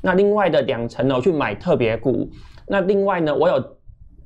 [0.00, 2.28] 那另外的两成呢，我去买特别股。
[2.66, 3.62] 那另外呢，我有。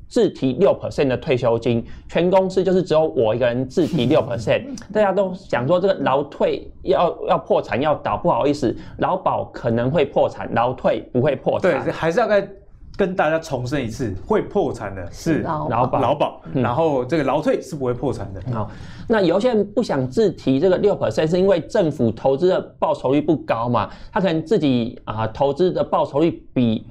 [0.08, 4.62] 自提六 percent 的退休金，全公司就是只有我一个人自提六 percent。
[4.92, 11.84] 大家都想说这个劳退要要破产要倒，不好意思，劳保可能会破产，劳退不会破产。
[11.84, 12.48] 对，还是要再
[12.96, 18.40] 跟大家重申一次，会破产的是劳保，劳保，然后这个劳退是不会破产的。
[18.54, 18.70] 好，
[19.08, 23.90] 那有些人不想自提这个六 percent，是因为政府投资的报酬率不高嘛？
[24.12, 26.86] 他可能自己啊投资的报酬率比。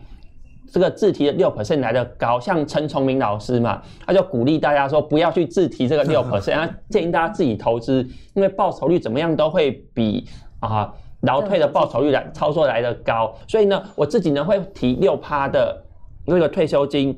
[0.72, 10.28] 这个自提的六 percent 来的高，像陈崇明老师嘛，他就鼓励大家说不要去自提这个六 percent，他建议大家自己投资，因为报酬率怎么样都会比
[10.60, 15.82] 啊劳退的报酬率来操作来的高，所以呢，我自己呢会提六趴的
[16.26, 17.16] 那个退休金，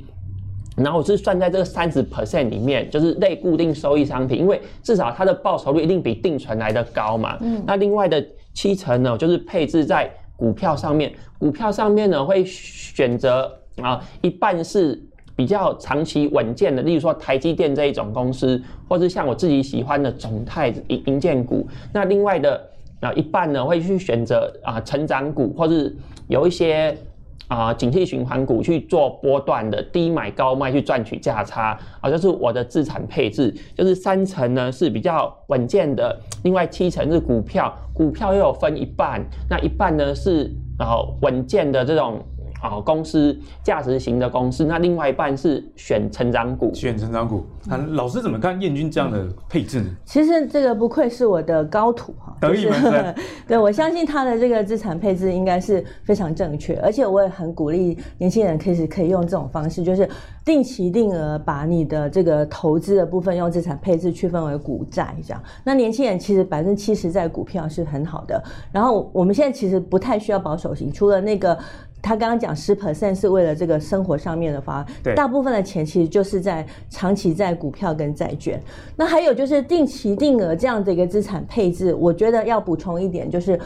[0.76, 7.38] 然后我是算在这个三十 percent 里面，就是类固定收益商品，因为至少它的报酬率一定比定存来的高嘛。
[7.42, 10.12] 嗯，那另外的七成呢，就是配置在。
[10.38, 14.98] 股票上面，股票上面呢会选择啊，一半是
[15.36, 21.68] 比较长期稳健的，例如说台积电这一种公司，或是像我自己喜欢的总泰营营建股。
[21.92, 22.70] 那另外的
[23.02, 25.94] 啊一半呢会去选择啊成长股，或是
[26.28, 26.98] 有一些
[27.48, 37.74] 啊警惕循环股去做波段的低买高卖去赚取价差啊，这是我的资产配置，就是三成呢是比较稳健的，另外七成是股票。
[37.94, 42.20] 股票又有分一半，那一半呢是然后稳健的这种
[42.68, 46.74] 啊啊公司价值型的公司，那另外一半是选成长股。
[46.74, 49.90] 选成长股，啊，老师怎么看燕君这样的配置呢？
[50.06, 53.16] 其实这个不愧是我的高徒哈，得意门生。
[53.48, 60.08] 对，我相信他的这个资产配置应该是非常正确，而且我也很鼓励年轻人可以可以用这种方式，就是
[60.44, 65.42] 定期定额把你的这个投资的部分用资产配置区分为股债这样。
[65.64, 71.58] 那年轻人其实百分之七十在股票是很好的，然后我们现在其实不太需要保守型，除了那个。
[72.02, 78.62] 他刚刚讲十 percent 是为了这个生活上面的花，大部分的钱其实就是在长期在股票跟债券。
[78.96, 83.60] 那还有就是定期定额这样的一个资产配置，我觉得要补充一点，就是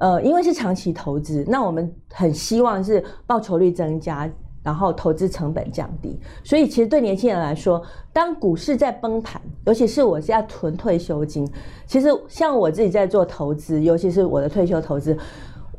[0.00, 4.30] 呃，因为是长期投资，那我们很希望是报酬率增加，
[4.62, 6.20] 然后投资成本降低。
[6.44, 11.50] 所以其实对年轻人来说，当股市在崩盘，尤其是我现在存退休金，
[11.86, 15.16] 其实像我自己在做投资，尤其是我的退休投资。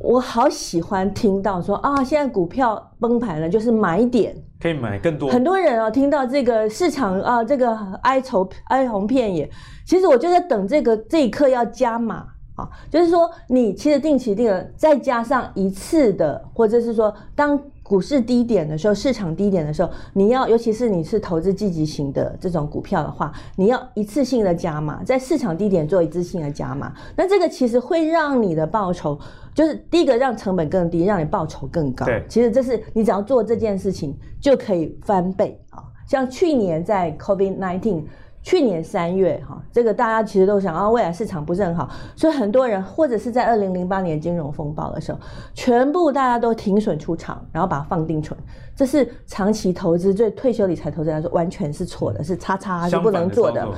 [0.00, 5.28] 我好喜欢听到说啊，现在股票崩盘了，就是买点可以买更多。
[5.30, 9.48] 很多人啊，听到这个市场啊，这个哀愁哀鸿遍野，
[9.86, 17.60] 其实我就在等这个这一刻要加码啊，就是说你其实定期定额，再加上一次的，或者是说当。
[17.90, 29.18] 股市低点的时候，市场低点的时候，你要，尤其是你是投资积极型的这种股票的话，你要一次性的加码，在市场低点做一次性的加码，那这个其实会让你的报酬，
[29.52, 32.06] 就是第一个让成本更低，让你报酬更高。
[32.06, 35.82] 对，其实这是你只要做这件事情就可以翻倍啊！
[36.06, 38.04] 像去年在 COVID-19。
[38.42, 45.18] 去年三月，哈，这个大家其实都想啊，未来市场不是很好，所以很多人或者是在二零零八年金融风暴的时候，
[45.52, 48.38] 全部大家都停损出场，然后把它放定存，
[48.74, 53.68] 这是长期投资对退休理财投资来说完全是错的，是叉叉是不能做的。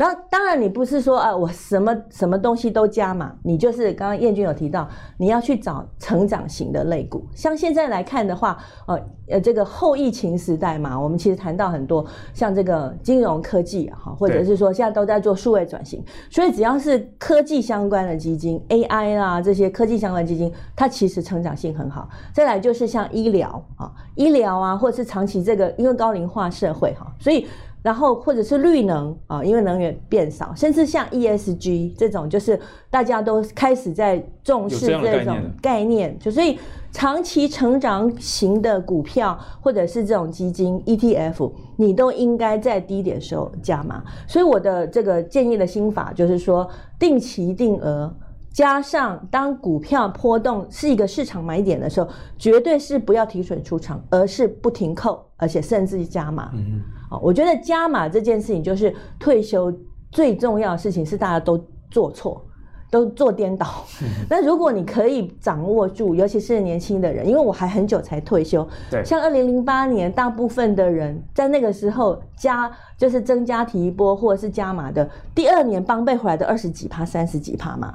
[0.00, 7.22] 然后，当然你不是说啊，我什么什么东西都加嘛，你就是刚刚彦君有提到，你要去找成长型的类股。
[7.34, 22.08] 像现在来看的话，呃呃，这个后疫情时代嘛，我们其实谈到很多，像这个金融科技哈，或者是说现在都在做数位转型，所以只要是科技相关的基金，AI 啊这些科技相关基金，它其实成长性很好。
[22.32, 27.46] 再来就是像医疗啊，医疗啊，或者是长期这个因为高龄化社会哈，所以。
[27.82, 32.58] 然后或者是绿能啊，因为能源变少，甚至像 ESG 这种，就是
[32.90, 36.58] 大家都开始在重视这种概念，就所以
[36.92, 44.02] 长期成长型的股票或者是这种基金 ETF，你都应该在低点时候加码。
[44.26, 48.14] 所以我的这个建议的心法就是说，定期定额
[48.52, 56.50] 加上当股票波动是一个市场买点的时候，绝对是不要提损出场，而是不停扣，而且甚至加码。
[56.54, 56.82] 嗯
[57.20, 59.72] 我觉得加码这件事情就是退休
[60.12, 61.58] 最重要的事情，是大家都
[61.90, 62.40] 做错，
[62.88, 63.66] 都做颠倒。
[64.30, 77.94] 那如果你可以掌握住，尤其是年轻的人，因为我还很久才退休，对，像二零零八年，大部分的人在那个时候加就是增加提拨或者是加码的，第二年帮背回来的二十几趴、三十几趴嘛。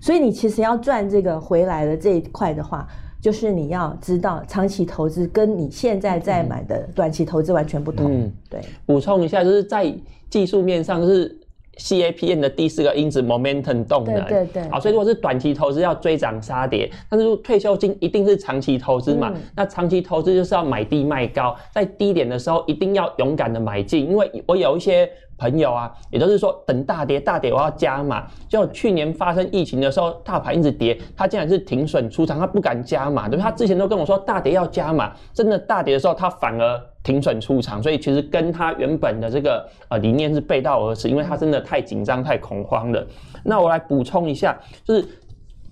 [0.00, 2.86] 所以你其实要赚这个回来的这一块的话。
[3.22, 8.10] 就是你要知道，长期投资跟你现在在买的短期投资完全不同。
[8.10, 8.62] 嗯，对。
[8.86, 9.94] 补充一下，就是在
[10.30, 11.38] 技术面上，就是
[11.76, 14.14] CAPM 的第四个因子 momentum 动能。
[14.24, 14.68] 对对对。
[14.70, 19.30] 好，所以如果是短期投资要追涨杀跌，但是退休金一定是长期投资嘛？
[19.34, 25.06] 嗯、那长期投资就是要买低卖高，在低点的时候一定要勇敢的买进，因为我有一些。
[25.40, 28.26] 朋友啊，也就是说，等大跌大跌，我要加码。
[28.46, 33.40] 就去年发生疫情的时候，大盘一直跌，他竟然是停损出场，他不敢加码，对？
[33.40, 43.06] 他之前都跟我说大跌要加码，真的大跌的时候，他反而停损出场，所以其实跟他原本的这个呃理念是背道而驰，因为他真的太紧张、太恐慌了。
[43.42, 45.02] 那我来补充一下，就是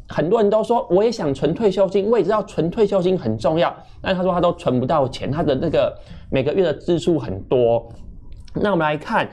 [0.08, 5.94] 很多人都说我也想存退休金，我也知道存退休金很重要，但他说他都存不到钱，他的那个
[6.30, 7.86] 每个月的支出很多。
[8.54, 9.28] 那我们来看。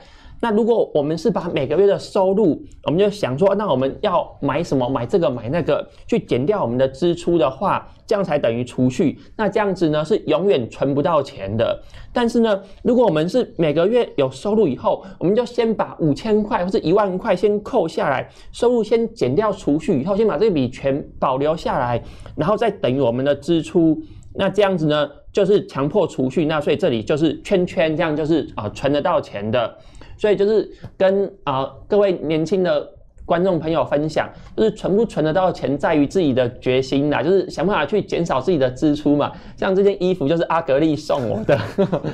[0.46, 4.88] 那如果我们是把每个月的收入，我们就想说，那我们要买什么？
[4.88, 9.18] 买这个买那个，去减掉我们的支出的话，这样才等于储蓄。
[9.36, 11.82] 那这样子呢，是永远存不到钱的。
[12.12, 22.00] 但是呢，如果我们是每个月有收入以后，我们就先把五千块或者一万块先扣下来，收入先减掉储蓄以后，先把这笔钱保留下来，
[22.36, 24.00] 然后再等于我们的支出。
[24.32, 26.44] 那这样子呢，就是强迫储蓄。
[26.44, 29.76] 那所以这里就是圈圈，这样就是啊，存得到钱的。
[30.16, 32.88] 所以就是跟啊、呃、各位年轻的
[33.24, 39.32] 观众朋友分享，就是存不存得到钱，在于自己的决心啦，就是想办法去减少自己的支出嘛。
[39.56, 41.58] 像这件衣服就是阿格力送我的，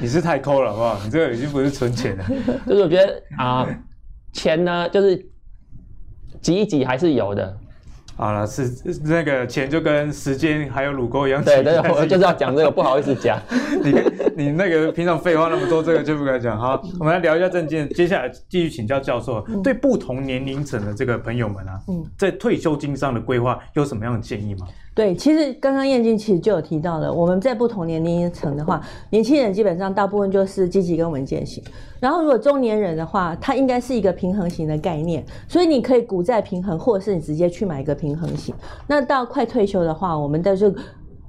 [0.01, 1.01] 你是太抠了好不好？
[1.05, 2.25] 你这个已经不是存钱了，
[2.67, 3.79] 就是我觉得啊、呃，
[4.33, 5.17] 钱呢就是
[6.41, 7.59] 挤一挤还是有的。
[8.15, 8.71] 好了，是
[9.05, 11.43] 那个钱就跟时间还有乳沟一样。
[11.43, 13.39] 对对， 我就是要讲这个，不好意思讲。
[13.83, 13.95] 你
[14.37, 16.59] 你那个平常废话那么多，这个就不该讲。
[16.59, 17.89] 好，我们来聊一下证件。
[17.91, 24.67] 接下来继续请教教授，嗯、对不同年龄层的这个朋友们啊，嗯、在退休金上的规划有什么样的建议吗？
[24.95, 31.65] 对，其实刚刚燕京其实就有提到了，我们在不同年龄层的话，年轻人基本上大部分就是积极跟稳健型，
[32.03, 38.53] 然后如果中年人的话，它应该是一个平衡型的概念，所以你可以股债平衡，或者是你直接去买一个平衡型。
[38.89, 40.75] 那到快退休的话，我们都是。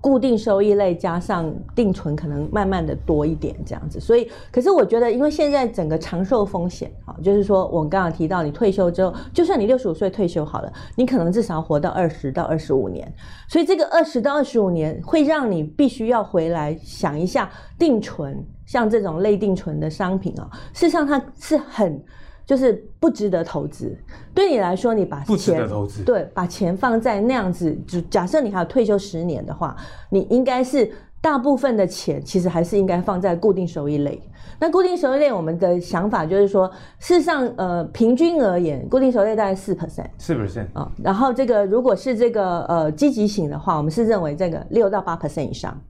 [0.04, 13.10] 固定收益类加上定存，可能慢慢的多一点这样子，所以，可是我觉得，因为现在整个长寿风险啊，就是说，我刚刚提到，你退休之后，就算你六十五岁退休好了，你可能至少活到二十到二十五年，
[13.48, 17.50] 所以这个二十到二十五年会让你必须要回来想一下
[17.80, 22.02] 定存，像这种类定存的商品啊，事实上它是很。
[22.46, 23.98] 就是不值得投资，
[24.36, 29.74] 对你来说，你把钱不值得投资，对，把钱放在那样子，就假设你还有退休十年的话，
[30.10, 30.92] 你应该是
[31.22, 34.22] 大部分的钱其实还是应该放在固定收益类。
[34.60, 40.92] 那固定收益类，我们的想法就是说，事实上，呃，平均而言，固定收益类大概四 percent，四 percent 啊。
[41.02, 45.82] 然后这个如果是这个呃积极型的话，我们是认为这个六到八 percent 以上。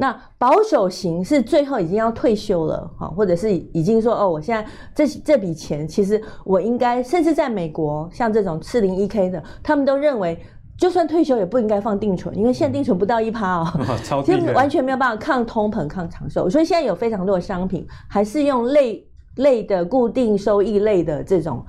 [0.00, 10.40] 那保守型是最后已经要退休了，哈，或者是已经说哦，我现在这这笔钱其实我应该，甚至在美国像这种四零一 K 的，他们都认为
[10.78, 13.66] 就算退休也不应该放定存，因为现在定存不到一趴哦，
[14.24, 21.66] 其实完全没有办法抗通膨、抗长寿，所以现在有非常多的商品还是用类类的固定收益类的这种。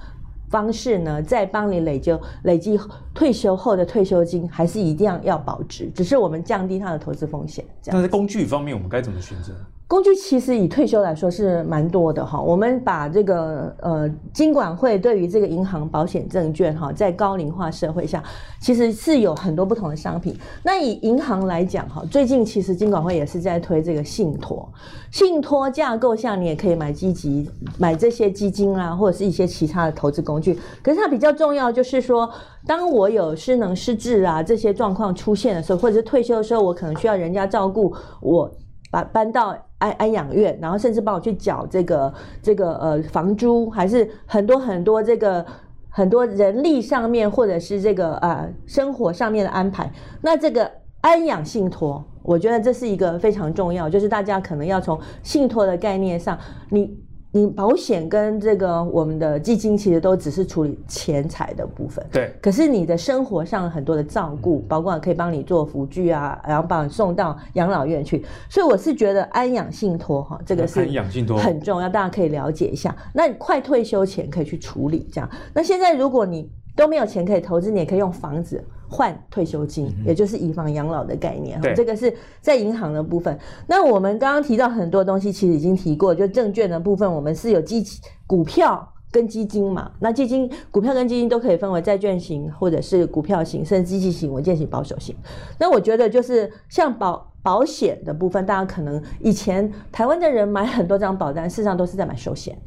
[0.50, 2.80] 方式呢，再帮你累积累积
[3.14, 7.64] 退休后的退休金，还是一定要要保值，只是我们降低它的投资风险。
[7.82, 8.00] 这样。
[8.00, 9.54] 那在工具方面，我们该怎么选择？
[9.90, 18.24] 工具其实以退休来说是蛮多的哈，我们把这个呃金管会对于这个银行、保险、证券哈，在高龄化社会下，
[18.62, 20.38] 其实是有很多不同的商品。
[20.62, 24.72] 那以银行来讲哈，最近其实金管会也是在推这个信托，
[25.10, 30.56] 信托架构下你也可以买积极，买这些基金啦，或者是一些其他的投资工具。
[30.84, 32.30] 可是它比较重要就是说，
[32.68, 38.52] 当我有失能失智啊这些状况出现的时候，或者是退休的时候，我可能需要人家照顾我。
[38.92, 45.46] 把搬到安安养院，然后甚至帮我去缴这个这个呃房租，还是很多很多这个
[45.90, 49.92] 很多人力上面或者是这个呃生活上面的安排。
[50.22, 50.72] 那这个
[51.02, 56.38] 安养信托，我觉得这是一个非常重要，就是大家可能要从信托的概念上，
[56.70, 57.09] 你。
[57.32, 62.34] 你保险跟这个我们的基金其实都只是处理钱财的部分，对。
[62.42, 68.26] 可是你的生活上很多的照顾，包括可以帮你做辅具啊，然后把你送到养老院去。
[68.50, 72.96] 所以我是觉得安养信托哈，这个是安养信托很重要，大家可以了解一下。
[73.14, 75.30] 那你快退休前可以去处理这样。
[75.54, 78.64] 那现在如果你都没有钱可以投资，你也可以用房子。
[78.90, 81.62] 换退休金，嗯、也就是以房养老的概念。
[81.62, 83.38] 对这个是在银行的部分。
[83.68, 86.10] 那我们刚刚提到很多东西，其实已经提过。
[86.14, 87.84] 就证券的部分，我们是有基
[88.26, 89.92] 股票跟基金嘛。
[90.00, 95.16] 那基金、股票跟基金都可以分为债券型，或者是股票型，甚至积极型、稳健型、保守型。
[95.60, 102.58] 那我觉得就是像保保险的部分，大家可能以前台湾的人买很多张保单，事实上都是在买寿险。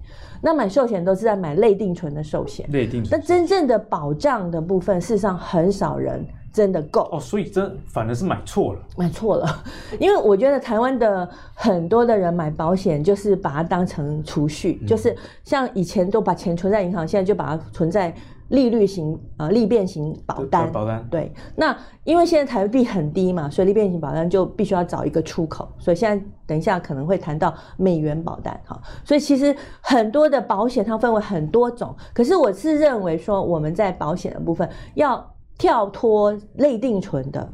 [0.41, 3.19] 那买寿险都是在买类定存的寿险，类定存。
[3.19, 9.65] 那真正的保障的部分，事实上很少人真的够哦，所以这反而是买错了，买错了。
[10.01, 15.15] 因为我觉得台湾的很多的人买保险，就是把它当成储蓄，嗯、就是
[15.45, 18.13] 像以前都把钱存在银行，现在就把它存在。
[18.49, 21.33] 利率型啊、呃，利变型保单，保单对。
[21.57, 25.69] 那因为现在台币很低嘛，所以利变型保单就必须要找一个出口。
[25.79, 28.81] 所以现在等一下可能会谈到美元保单哈。
[29.05, 37.53] 所以其实很多的保险它分为很多种，可是我是认为说我们在保险的部分要跳脱类定存的，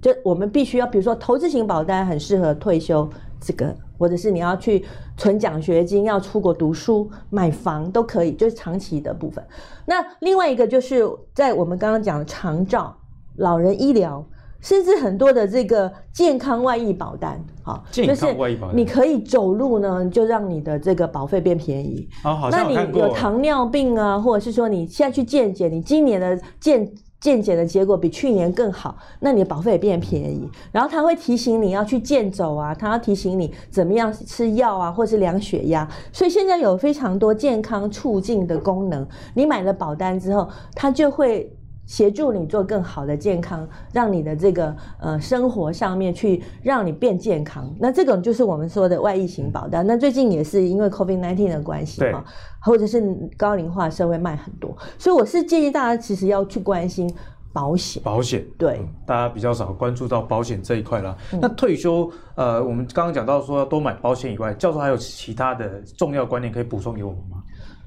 [0.00, 3.08] 就我们必须要，比如说投资型保单很适合退休
[3.40, 3.74] 这个。
[3.98, 4.84] 或者是你要去
[5.16, 9.44] 存奖学金，要出国读书、买房都可以，就是长期的部分。
[9.84, 11.02] 那另外一个就是
[11.34, 12.96] 在我们刚刚讲的长照、
[13.36, 14.24] 老人医疗，
[14.60, 22.08] 甚至很多的这个健康外溢保单，好，健康外溢保单，你可以走路呢，就让你的这个保费变便宜。
[22.24, 26.88] 哦，好像那你有糖尿病啊，或者是说你现在去健检，你今年的健
[27.20, 30.48] 健检的结果比去年更好，那你的保费也变便宜。
[30.70, 35.88] 然后他会提醒你要去健走啊，他要提醒你怎么样吃药啊，或是量血压。
[36.12, 39.06] 所以现在有非常多健康促进的功能。
[39.34, 41.52] 你买了保单之后，它就会
[41.88, 47.68] 协助你做更好的健康，让你的这个呃生活上面去让你变健康。
[47.80, 49.84] 那这种就是我们说的外溢型保单。
[49.84, 52.24] 那最近也是因为 COVID nineteen 的关系哈。
[52.60, 53.00] 或者是
[53.36, 57.08] 高龄化社会卖很多，所以我是建议大家其实要去关心
[57.52, 58.02] 保险。
[58.02, 61.16] 保险对、嗯，大家比较少关注到保险这一块啦。
[61.32, 67.42] 嗯、那退休，呃，我们刚刚讲到说要多买保险以外，教授还有其他的重要观念可以补充给我们吗？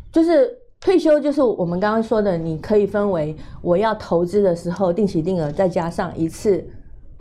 [0.10, 0.50] 就是
[0.82, 6.62] 退休，就是我们刚刚说的，你可以分为我要投资的时候定期定额，再加上一次。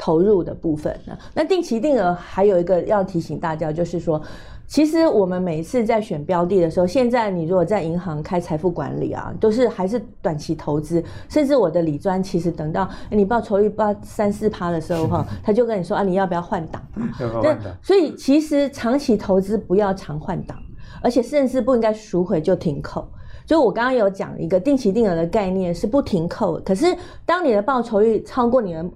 [0.02, 0.98] 投入的部分，
[1.34, 4.18] 那定期定额还有一个要提醒大家，就是说，
[4.66, 16.82] 其实我们每一次在选标的的时候，现在你如果在银行开财富管理啊，都是还是短期投资，甚至我的理专其实等到你报酬率报三四趴的时候哈， 他就跟你说啊，你要不要换档？
[17.20, 17.76] 要 不要换档？
[17.82, 20.56] 所以其实长期投资不要常换档，
[21.02, 23.06] 而且甚至不应该赎回就停扣。
[23.50, 26.86] 就我刚刚有讲一个定期定额的概念是不停扣，可是
[27.26, 28.88] 当你的报酬率超过你的。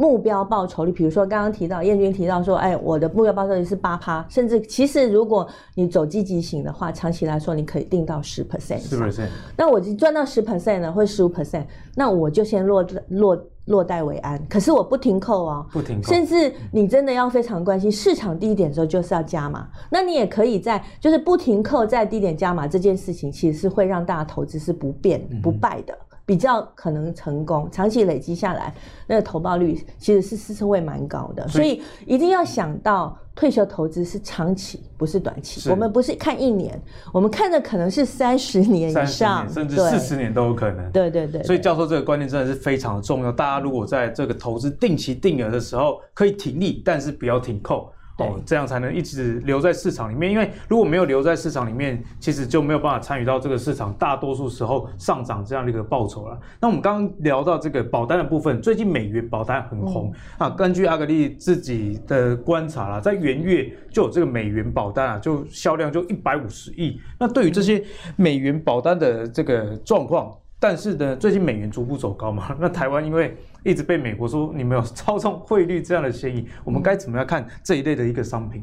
[0.00, 5.44] 目标报酬率，比如说刚刚提到燕君提到说，哎，我的目标报酬率是八趴，甚至其实如果
[5.74, 9.26] 你走积极型的话，长期来说你可以定到十 percent，十 percent。
[9.56, 11.64] 那我赚到十 percent 呢，或十五 percent，
[11.96, 13.36] 那我就先落落
[13.68, 14.44] 落袋为安。
[14.48, 16.12] 可是我不停扣哦，不停扣。
[16.12, 19.68] 甚至你真的要非常关心市场低点的时候，就是要加码。
[19.90, 25.92] 那你也可以在就是不停扣在低点加码这件事情，其实是会让大家投资是不变不败的。
[25.94, 28.74] 嗯比较可能成功，长期累积下来，
[29.06, 35.70] 那个投报率其实是是是会蛮高的，所以一定要想到退休投资是长期，不是短期。
[35.70, 36.76] 我们不是看一年，
[37.12, 40.90] 我们看的可能是三十年以上，甚至四十年都有可能。
[40.90, 41.40] 对对对。
[41.44, 43.30] 所以教授这个观念真的是非常的重要。
[43.30, 47.92] 大家如果在这个投资定期定额的时候，可以停利，但是不要停扣。
[48.18, 50.30] 哦，这样才能一直留在市场里面。
[50.30, 56.38] 因为如果没有留在市场里面，其实就没有办法参与到这个市场大多数时候上涨这样的一个报酬了。
[56.60, 60.50] 那我们刚刚聊到这个保单的部分，最近美元保单很红、嗯、啊。
[60.50, 67.00] 根据阿格力自己的观察啦，在元月就有这个美元保单啊，就销量就一百五十亿。
[67.18, 67.82] 那对于这些
[68.16, 78.62] 美元保单的这个状况，但是呢，最近美元逐步走高嘛，那台湾因为一直被美国说你们有操纵汇率这样的嫌疑，我们该怎么样看这一类的一个商品？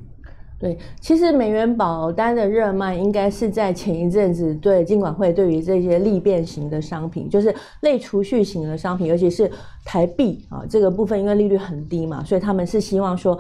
[0.58, 9.52] 对，其实美元保单的热卖应该是在前一阵子，对金管会对于这些利变型的商品，就是类储蓄型的商品，尤其是
[9.84, 13.38] 台币啊这个部分，因为利率很低嘛，所以他们是希望说。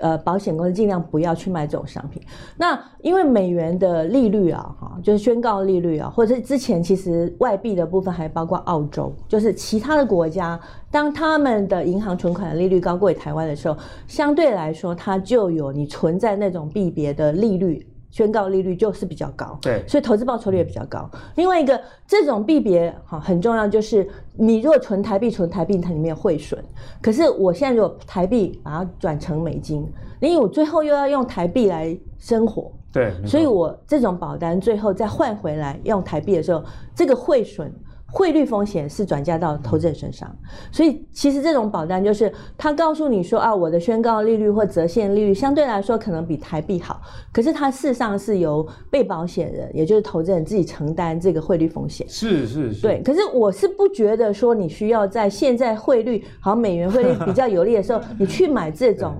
[0.00, 2.22] 呃，保险公司尽量不要去卖这种商品。
[2.56, 10.58] 那因为美元的利率啊，哈，就是宣告利率啊，或者是之前其实外币的部分还包括澳洲，就是其他的国家，
[10.90, 13.76] 当他们的银行存款的利率高过台湾的时候，
[14.06, 17.86] 相对来说，它就有你存在那种币别的利率。
[18.18, 21.08] 宣告利率就是比较高，对，所以投资报酬率也比较高。
[21.36, 26.60] 另外一个，这种币别哈很重要，就是你如果存台币，存台币它里面有汇损。
[27.00, 29.86] 可是我现在如果台币把它转成美金，
[30.18, 36.60] 因为我最后又要用台币来生活，对，所以我这种保单最后再换回来用台币的时候，
[36.96, 37.72] 这个汇损。
[38.10, 40.34] 汇率风险是转嫁到投资人身上，
[40.72, 47.02] 所以其实这种保单就是他告诉你说啊，我的宣告利率或折现利率相对来说可能比台币好，
[47.32, 52.08] 可是它事实上是由被保险人，也就是投资人自己承担这个汇率风险。
[52.08, 52.80] 是是是。
[52.80, 59.14] 对，可是我是不觉得说你需要在现在汇率好，美元汇率比较有利的时候， 你去买这种。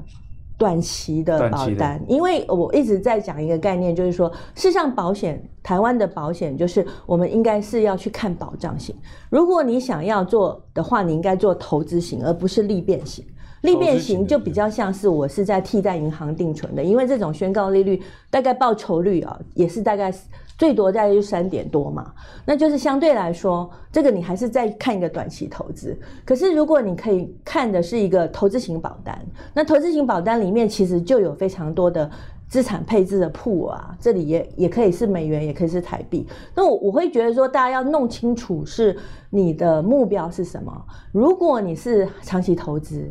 [0.59, 8.93] 短期的保单，因为我一直在讲一个概念，就是说，事实上保险，台湾的保险就是我们应该是要去看保障型。
[9.31, 13.25] 如果你想要做的话，你应该做投资型，而不是利变型。
[13.63, 20.13] 利变型就比较像是我是在替代银行定存的，因为这种宣告利率大概报酬率啊，也是大概。
[20.59, 22.13] 最多在三点多嘛，
[22.45, 25.97] 那就是相对来说，这个你还是在看一个短期投资。
[26.25, 29.17] 可是如果你可以看的是一个投资型保单，
[29.55, 32.11] 那投资型保单里面其实就有非常多的
[32.49, 36.27] 资产配置的铺啊，这里也也可以是美元，也可以是台币。
[36.57, 38.97] 那我我会觉得说，大家要弄清楚是
[39.31, 40.73] 你的目标是什么。
[41.13, 43.09] 如果你是长期投资，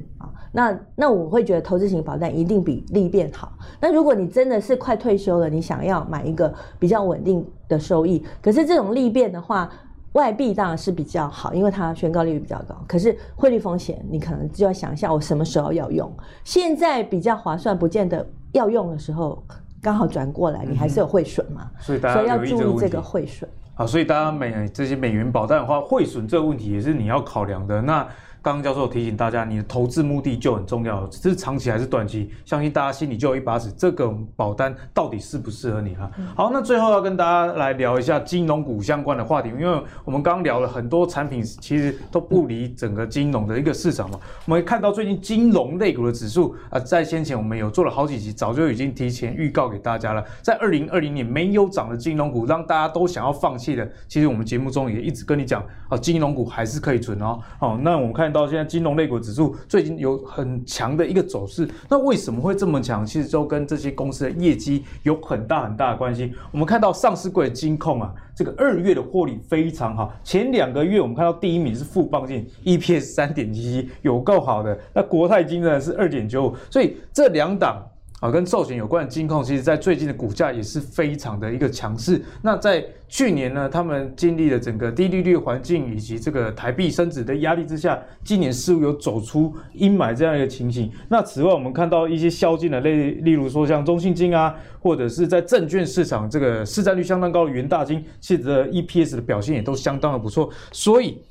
[0.58, 3.52] 那那我会觉得投资型保单一定比利变好。
[3.80, 9.70] 那如果你真的是快退休了，你想要买一个比较稳定的收益，可是这种利变的话，
[10.14, 12.76] 外币当然是比较好，因为它宣告利率比较高。
[12.88, 16.12] 可是汇率风险，你可能就要想一下，我什么时候要用？
[16.44, 18.28] 现在比较划算，不见得。
[18.54, 19.44] 要用的时候
[19.80, 21.70] 刚好转过来，你还是有汇损嘛？
[21.80, 23.48] 所以大家要注意这个汇损。
[23.76, 27.80] 好，所以大家美这些美元保单的话，汇损这个问题也是你要考量的。
[27.80, 28.08] 那
[28.48, 32.30] 刚刚教授提醒大家，你的投资目的就很重要，这是长期还是短期？
[32.46, 36.10] 相信大家心里就有一把尺，这个保单到底适不适合你哈？
[36.34, 44.18] 好，那最后要跟大家来聊一下金融股相关的话题，因为我们刚刚聊了很多产品，其实都不离整个金融的一个市场嘛。
[44.46, 50.24] 我们看到最近金融类股的指数啊，在先前我们有做了好几集，早就已经提前预告给大家了。
[50.42, 57.38] 在二零二零年没有涨的金融股，让大家都想要放弃的，其实我们节目中也一直跟你讲啊，金融股还是可以存哦。
[57.60, 59.18] 好，那我们看到现在金融类股。
[59.20, 63.04] 指数最近有很强的一个走势，那为什么会这么强？
[63.04, 66.32] 其实就跟这些公司的业绩有很大很大的关系。
[66.52, 74.78] 我们看到上市柜的金控啊，这个二月的获利非常好，前两个月我们看到第一名是富邦金，EPS 三点七七，有够好的。
[74.94, 77.84] 那国泰金呢是二点九五，所以这两档。
[78.20, 82.20] 啊，跟寿险有关的金控，其实在最近的股价也是非常的一个强势。
[82.42, 90.92] 那在去年呢，他们经历了整个低利率环境以及这个台币升值的压力之下，今年似乎有走出阴霾这样一个情形。
[91.10, 100.50] 那此外，我们看到一些消金的类，例如说像中信金啊，或者是在证券市场这个市占率相当高的元大金，其实 EPS 的表现也都相当的不错。
[100.72, 101.22] 所以。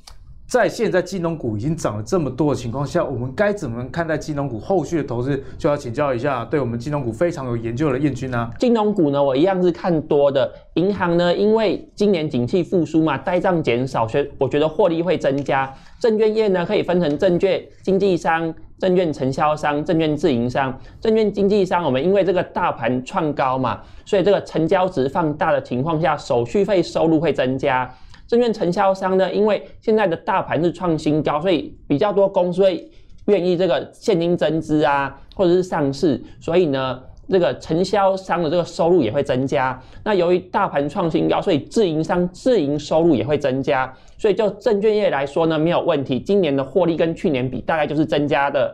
[0.47, 5.43] 在现在金融股已经涨了这么多的情况下，我们该怎么看待金融股后续的投资？
[5.57, 8.49] 就要请教一下对我们金融股非常有研究的燕军啊。
[8.57, 10.49] 金融股呢，我一样是看多的。
[10.75, 15.69] 银行呢，因为今年景气复苏嘛，呆账减少，所以我觉得获利会增加。
[15.99, 20.79] 证券业呢，可以分成证券经纪商、证券承销商、证券自营商。
[21.01, 27.93] 证券经纪商，我们因为这个大盘创高嘛，所以这个成交值放大的情况下，手续费收入会增加。
[28.27, 32.91] 证券承销商呢，因为现在的大盘是创新高，所以比较多公司会
[33.27, 39.81] 愿意这个现金增资啊，或者是上市，所以呢，这个承销商的这个收入也会增加。
[40.03, 43.93] 那由于大盘创新高，所以自营商自营收入也会增加。
[44.17, 46.19] 所以就证券业来说呢，没有问题。
[46.19, 48.73] 今年的获利跟去年比，大概就是增加的。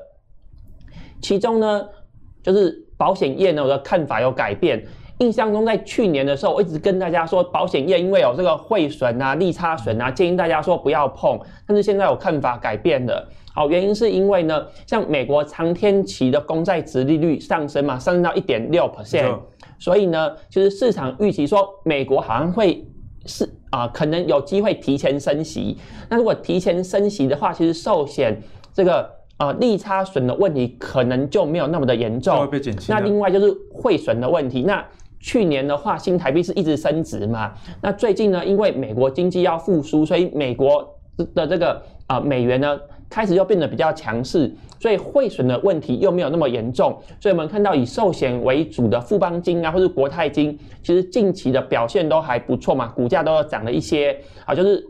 [1.21, 1.87] 其中呢，
[2.41, 4.83] 就是保险业呢，我的看法有改变。
[5.19, 11.39] 印象中，在去年的时候，我一直跟大家说，保险业因为有这个汇损啊、利差损啊，建议大家说不要碰。
[11.67, 19.39] 但是现在我看法改变了，好，原因是因为呢，像美国长天期的公债殖利率上升嘛，上升到一点六 percent，
[19.77, 22.85] 所以呢，就是市场预期说美国好像会
[23.25, 25.77] 是啊，可能有机会提前升息。
[26.09, 28.41] 那如果提前升息的话，其实寿险
[28.73, 29.09] 这个。
[29.37, 32.47] 啊，利差损的问题可能就没有那么的严重。
[32.87, 34.61] 那另外就是汇损的问题。
[34.61, 34.85] 那
[35.23, 37.53] 去年的话，新台币是一直升值嘛？
[37.81, 40.85] 那最近呢，因为美国经济要复苏，所以美国
[41.33, 42.77] 的这个啊、美元呢
[43.09, 46.95] 开始又变得比较强势，所以汇损的问题又没有那么严重。
[47.21, 54.85] 所以我们看到以寿险为主的富邦金啊，或是国泰金，其实近期的表现都还不错嘛，股价都涨了一些啊，就是。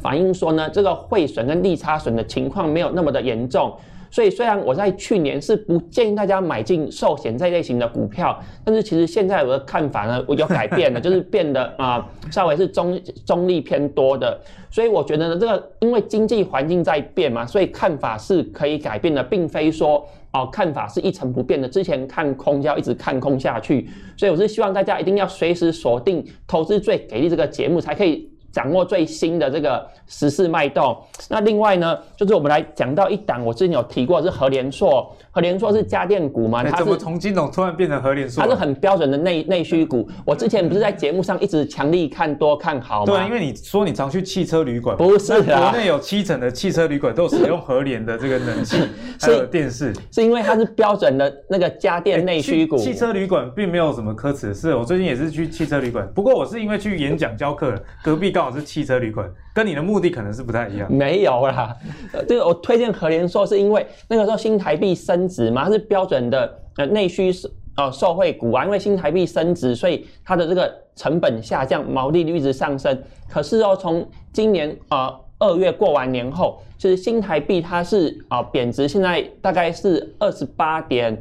[0.00, 3.76] 反映说呢，这个汇损跟利差损的情况没有那么的严重，
[4.12, 14.38] 所以虽然我在去年是不建议大家买进寿险这类型的股票，但是其实现在我的看法呢，我有改变了， 就是变得啊、稍微是中中立偏多的，
[14.70, 28.31] 所以我觉得呢，这个因为经济环境在变嘛，所以看法是可以改变的，并非说哦、看法是一成不变的，之前看空就要一直看空下去，所以我是希望大家一定要随时锁定投资最给力这个节目才可以。
[28.52, 30.96] 掌握最新的这个时事脉动。
[31.28, 35.10] 那另外呢，就是我们来讲到一档，我之前有提过是和联硕。
[35.34, 36.62] 和联硕是家电股嘛？
[36.62, 38.42] 它是怎么从金融突然变成和联硕？
[38.42, 40.06] 它是很标准的内内需股。
[40.26, 43.06] 我之前不是在节目上一直强力看多看好吗？
[43.06, 45.70] 对啊，因为你说你常去汽车旅馆，不是啊？
[45.70, 48.76] 国内有七成的汽车旅馆都使用和联的这个冷气
[49.18, 52.76] 还有电视，是因为它是标准的那个家电内需股。
[52.76, 54.74] 汽车旅馆并没有什么可耻的事。
[54.74, 57.74] 我最近也是去汽车旅馆，不过我是因为去演讲教课，
[58.04, 60.92] 隔壁好是汽车旅馆，跟你的目的可能是不太一样。
[60.92, 61.74] 没有啦，
[62.28, 66.02] 这个我推荐和联硕是因为那个时候新台币升值嘛，它是标。
[66.02, 73.00] 准的呃内需是呃受惠股啊，因为新台币升值，所以它的这个成本下降，毛利率一直上升。
[73.30, 81.16] 可是哦，从今年呃二月过完年后，其实新台币它是啊贬值，现在大概是二十八点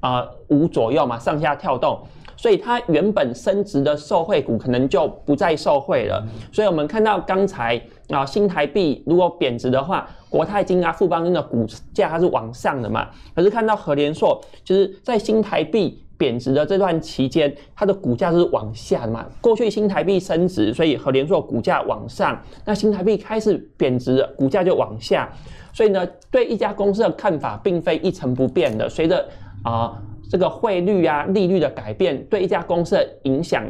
[0.00, 1.98] 啊五左右嘛，上下跳动。
[2.38, 6.24] 所以它原本升值的受惠股可能就不再受惠了。
[6.52, 7.78] 所以我们看到刚才
[8.08, 13.08] 啊新台币如果贬值的话，国泰金啊富邦金的股价它是往上的嘛。
[13.34, 19.26] 可是看到和联硕，就是在新台币贬值的这段期间，它的股价是往下的嘛。
[19.40, 22.40] 过去新台币升值，所以和联硕股价往上。
[22.64, 25.28] 那新台币开始贬值，股价就往下。
[25.72, 29.28] 所以呢，对一家公司的看法并非一成不变的，随着
[29.64, 30.00] 啊。
[30.28, 33.64] 这个汇率啊，利率的改变对一家公司的影响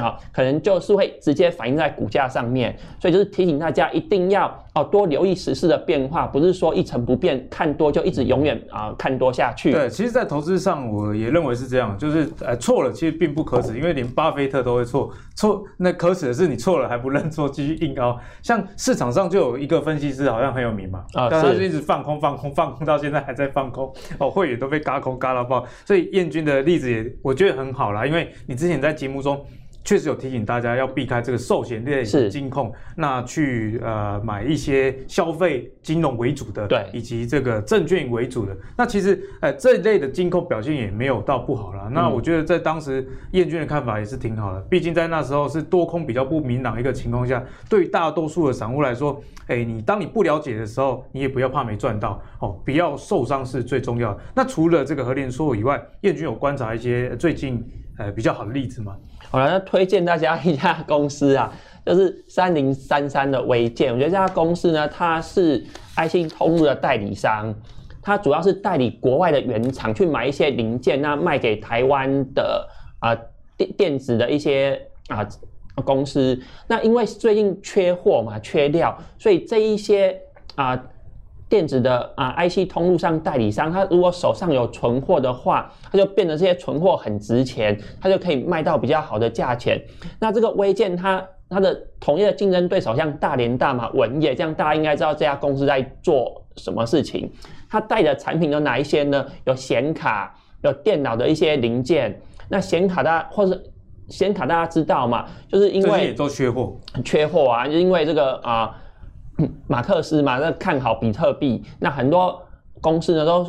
[0.00, 2.76] 啊，可能就是会直接反映在股价上面。
[3.00, 9.72] 所以就是提醒大家一定要哦多留意时事的变化，不是说一成不变看多就一直永远啊看多下去。
[9.72, 18.18] 对，其实，在投资上我也认为是这样，就是呃错了其实并不可耻，因为连巴菲特都会错，错那可耻的是你错了还不认错，继续硬凹。
[18.42, 25.64] 像市场上就有一个分析师好像很有名嘛，啊，但他就一直放空放空放空到现在还在放空，哦，会员都被嘎空嘎到爆。
[25.84, 29.44] 所以彦军的例子也我觉得很好啦，因为你之前在节目中。
[29.86, 38.54] 确实有提醒大家要避开这个寿险类的金控，那去呃买一些消费金融为主的，对，以及这个证券为主的。
[38.76, 41.84] 那其实呃这一类的金控表现也没有到不好啦。
[41.86, 54.20] 嗯、那我觉得在当时燕军的看法也是挺好的，毕竟在那时候是多空比较不明朗一个情况下，对于大多数的散户来说，哎，你当你不了解的时候，你也不要怕没赚到哦，不要受伤是最重要的。
[54.34, 57.64] 那除了这个和联说以外，燕军有观察一些最近
[57.98, 58.96] 呃比较好的例子吗？
[59.30, 61.52] 好了，那推荐大家一家公司啊，
[61.84, 63.92] 就是三零三三的微健。
[63.92, 67.54] 我觉得这家公司呢，它是爱信通路的代理商，
[68.00, 72.68] 它主要是代理国外的原厂去买一些零件，那卖给台湾的
[73.00, 73.16] 啊
[73.56, 75.26] 电电子的一些啊
[75.84, 76.40] 公司。
[76.66, 80.18] 那因为最近缺货嘛，缺料，所以这一些
[80.54, 80.80] 啊。
[81.48, 89.80] 电子的啊，IC 通路上代理商，他如果手上有存货的话，他就变得这些存货很值钱，他就可以卖到比较好的价钱。
[90.18, 97.30] 那这个微健，它它的同业的竞争对手像大连大嘛、文业，这样大家应该知道这家公司在做什么事情。
[97.70, 99.24] 它带的产品有哪一些呢？
[99.44, 102.20] 有显卡，有电脑的一些零件。
[102.48, 103.62] 那显卡大家或是
[104.08, 105.26] 显卡大家知道嘛？
[105.48, 108.76] 就是因为都缺货，缺货啊，就是因为这个啊。
[109.66, 112.40] 马克思嘛，那看好比特币，那很多
[112.80, 113.44] 公司呢都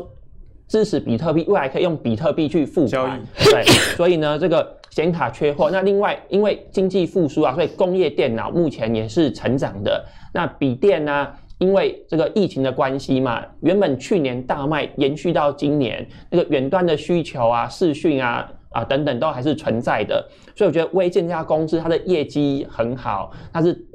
[0.67, 3.21] 支持比特币，未来可以用比特币去付款。
[3.38, 3.63] 对，
[3.95, 5.69] 所以呢，这个显卡缺货。
[5.71, 10.03] 那另外，因为经济复苏啊，所以工业电脑目前也是成长的。
[10.33, 11.27] 那笔电呢，
[11.57, 20.27] 因为这个疫情的关系嘛，原本去年大卖，延续到今年，那个远端的需求啊、视讯啊啊等等都还是存在的。
[20.53, 23.86] 所以我觉得微健这家公司它的业绩很好，它是。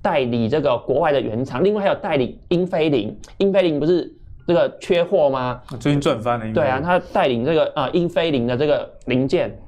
[0.00, 4.12] 代理这个国外的原厂，另外还有代理英菲林，英菲林不是
[4.46, 5.60] 这个缺货吗？
[5.80, 6.54] 最近赚翻了。
[6.54, 9.58] 对啊，他带领这个啊、呃、英菲林的这个零件，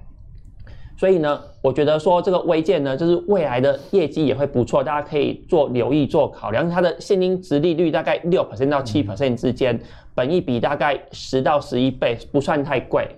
[0.97, 6.69] 所以呢，我觉得说这个微健呢，就是未来的业绩也会不错，大家可以做留意做考量。
[6.71, 9.81] 它的现金值利率大概六 percent 到七 percent 之间，嗯、
[10.15, 13.09] 本益比大概十到十一倍，不算太贵。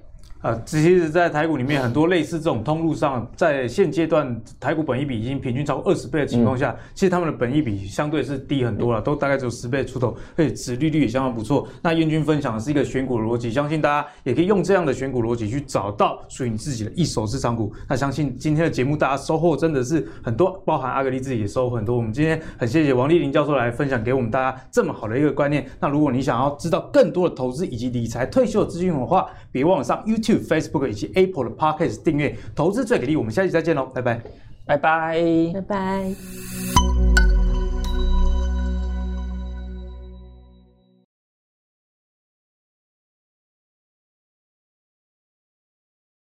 [0.42, 11.68] 呃，其实，在台股里面，很多类似这种通路上，在现阶段台股本益比已经平均超过二十倍的情况下，嗯、其实他们的本益比相对是低很多了，都大概只有十倍出头，而且殖利率也相当不错。
[11.80, 17.72] 那燕军分享的是一个选股逻辑，相信大家也可以用这样的选股逻辑去找到属于你自己的一手市场股。
[17.88, 21.96] 那相信今天的节目大家收获真的是很多，包含阿格力自己也收获很多。
[21.96, 25.64] 我们今天很谢谢王丽玲教授来分享给我们大家这么好的一个观念。
[25.78, 30.02] 那如果你想要知道更多的投资以及理财退休的资讯的话，别忘了上
[30.32, 33.16] YouTube、Facebook 以及 Apple 的 Podcast 订阅，投资最给力。
[33.16, 34.20] 我们下期再见喽，拜拜，
[34.66, 35.20] 拜拜，
[35.54, 37.31] 拜拜。